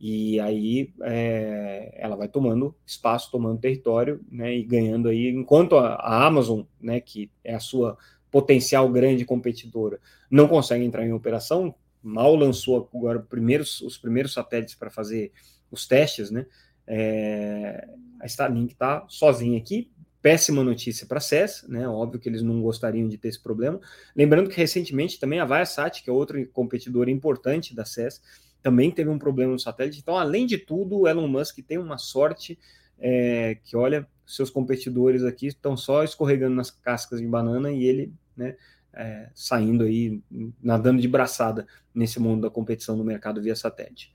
E 0.05 0.41
aí 0.41 0.93
é, 1.03 1.95
ela 1.97 2.17
vai 2.17 2.27
tomando 2.27 2.75
espaço, 2.85 3.31
tomando 3.31 3.61
território, 3.61 4.21
né, 4.29 4.53
e 4.53 4.65
ganhando 4.65 5.09
aí, 5.09 5.29
enquanto 5.29 5.77
a, 5.77 5.95
a, 5.95 6.27
Amazon, 6.27 6.63
né, 6.81 7.01
que 7.01 7.31
é 7.45 7.55
a 7.55 7.61
sua 7.61 7.97
potencial 8.29 8.89
grande 8.91 9.25
competidora, 9.25 10.01
não 10.29 10.49
consegue 10.49 10.85
entrar 10.85 11.07
em 11.07 11.13
operação, 11.13 11.73
mal 12.03 12.35
lançou 12.35 12.91
agora 12.93 13.21
primeiros, 13.21 13.81
os 13.81 13.97
primeiros 13.97 14.33
satélites 14.33 14.75
para 14.75 14.91
fazer 14.91 15.31
os 15.71 15.87
testes, 15.87 16.33
né, 16.33 16.47
é, 16.85 17.87
a 18.21 18.27
Starlink 18.27 18.73
está 18.73 19.05
sozinha 19.09 19.57
aqui, 19.57 19.89
péssima 20.21 20.65
notícia 20.65 21.07
para 21.07 21.19
a 21.19 21.21
SES, 21.21 21.65
né? 21.69 21.87
Óbvio 21.89 22.21
que 22.21 22.29
eles 22.29 22.43
não 22.43 22.63
gostariam 22.63 23.09
de 23.09 23.19
ter 23.19 23.27
esse 23.27 23.43
problema. 23.43 23.81
Lembrando 24.15 24.49
que 24.49 24.57
recentemente 24.57 25.19
também 25.19 25.41
a 25.41 25.45
Viasat, 25.45 26.01
que 26.01 26.09
é 26.09 26.13
outro 26.13 26.47
competidor 26.53 27.09
importante 27.09 27.75
da 27.75 27.85
SES, 27.85 28.23
também 28.63 28.91
teve 28.91 29.11
um 29.11 29.19
problema 29.19 29.53
no 29.53 29.59
satélite. 29.59 29.99
Então, 29.99 30.17
além 30.17 30.47
de 30.47 30.59
tudo, 30.59 31.01
o 31.01 31.09
Elon 31.09 31.29
Musk 31.29 31.59
tem 31.67 31.79
uma 31.79 31.99
sorte 31.99 32.59
é, 32.99 33.59
que, 33.65 33.77
olha, 33.77 34.07
seus 34.25 34.49
competidores 34.49 35.25
aqui 35.25 35.49
estão 35.49 35.77
só 35.77 36.05
escorregando 36.05 36.55
nas 36.55 36.71
cascas 36.71 37.21
de 37.21 37.27
banana 37.27 37.73
e 37.73 37.85
ele, 37.85 38.13
né, 38.37 38.57
é, 38.93 39.29
saindo 39.35 39.85
aí, 39.85 40.21
nadando 40.63 41.01
de 41.01 41.09
braçada 41.09 41.67
nesse 41.95 42.21
mundo 42.21 42.43
da 42.43 42.51
competição 42.51 42.97
no 42.97 43.05
mercado 43.05 43.43
via 43.43 43.57
satélite. 43.57 44.13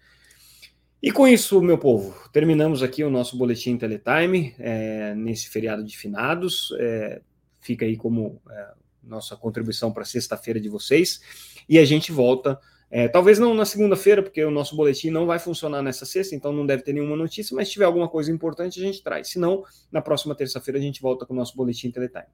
E 1.02 1.12
com 1.12 1.28
isso, 1.28 1.62
meu 1.62 1.78
povo, 1.78 2.16
terminamos 2.32 2.82
aqui 2.82 3.04
o 3.04 3.10
nosso 3.10 3.38
boletim 3.38 3.78
Teletime 3.78 4.56
é, 4.58 5.14
nesse 5.14 5.48
feriado 5.50 5.84
de 5.84 5.96
finados. 5.96 6.74
É, 6.80 7.22
fica 7.60 7.86
aí 7.86 7.96
como 7.96 8.42
é, 8.50 8.72
nossa 9.04 9.36
contribuição 9.36 9.92
para 9.92 10.06
sexta-feira 10.06 10.60
de 10.60 10.70
vocês. 10.70 11.22
E 11.70 11.78
a 11.78 11.86
gente 11.86 12.12
volta 12.12 12.60
É, 12.90 13.08
talvez 13.08 13.38
não 13.38 13.54
na 13.54 13.66
segunda-feira, 13.66 14.24
porque 14.24 14.44
o 14.44 14.52
nosso 14.52 14.76
boletim 14.76 15.10
não 15.10 15.26
vai 15.26 15.40
funcionar 15.40 15.82
nessa 15.82 16.06
sexta, 16.06 16.34
então 16.36 16.54
não 16.54 16.66
deve 16.66 16.84
ter 16.84 16.94
nenhuma 16.94 17.18
notícia, 17.18 17.54
mas 17.56 17.68
se 17.68 17.74
tiver 17.74 17.86
alguma 17.86 18.08
coisa 18.08 18.32
importante, 18.32 18.80
a 18.80 18.84
gente 18.84 19.04
traz. 19.04 19.28
Se 19.28 19.40
não, 19.40 19.64
na 19.92 20.02
próxima 20.02 20.34
terça-feira 20.34 20.80
a 20.80 20.82
gente 20.82 21.02
volta 21.02 21.26
com 21.26 21.34
o 21.34 21.36
nosso 21.36 21.56
boletim 21.56 21.92
Teletime. 21.92 22.26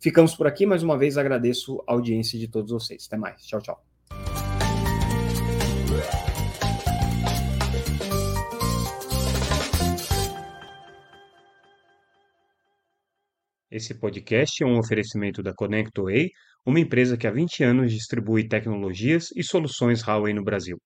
Ficamos 0.00 0.34
por 0.34 0.46
aqui, 0.46 0.64
mais 0.64 0.82
uma 0.82 0.96
vez 0.96 1.18
agradeço 1.18 1.82
a 1.86 1.92
audiência 1.92 2.38
de 2.38 2.48
todos 2.48 2.72
vocês. 2.72 3.04
Até 3.06 3.18
mais. 3.18 3.44
Tchau, 3.44 3.60
tchau. 3.60 3.84
Esse 13.70 13.94
podcast 13.94 14.62
é 14.62 14.66
um 14.66 14.78
oferecimento 14.78 15.42
da 15.42 15.52
ConnectWay, 15.52 16.30
uma 16.66 16.80
empresa 16.80 17.16
que 17.16 17.26
há 17.26 17.30
20 17.30 17.62
anos 17.64 17.92
distribui 17.92 18.48
tecnologias 18.48 19.28
e 19.36 19.42
soluções 19.42 20.02
Huawei 20.02 20.32
no 20.34 20.44
Brasil. 20.44 20.78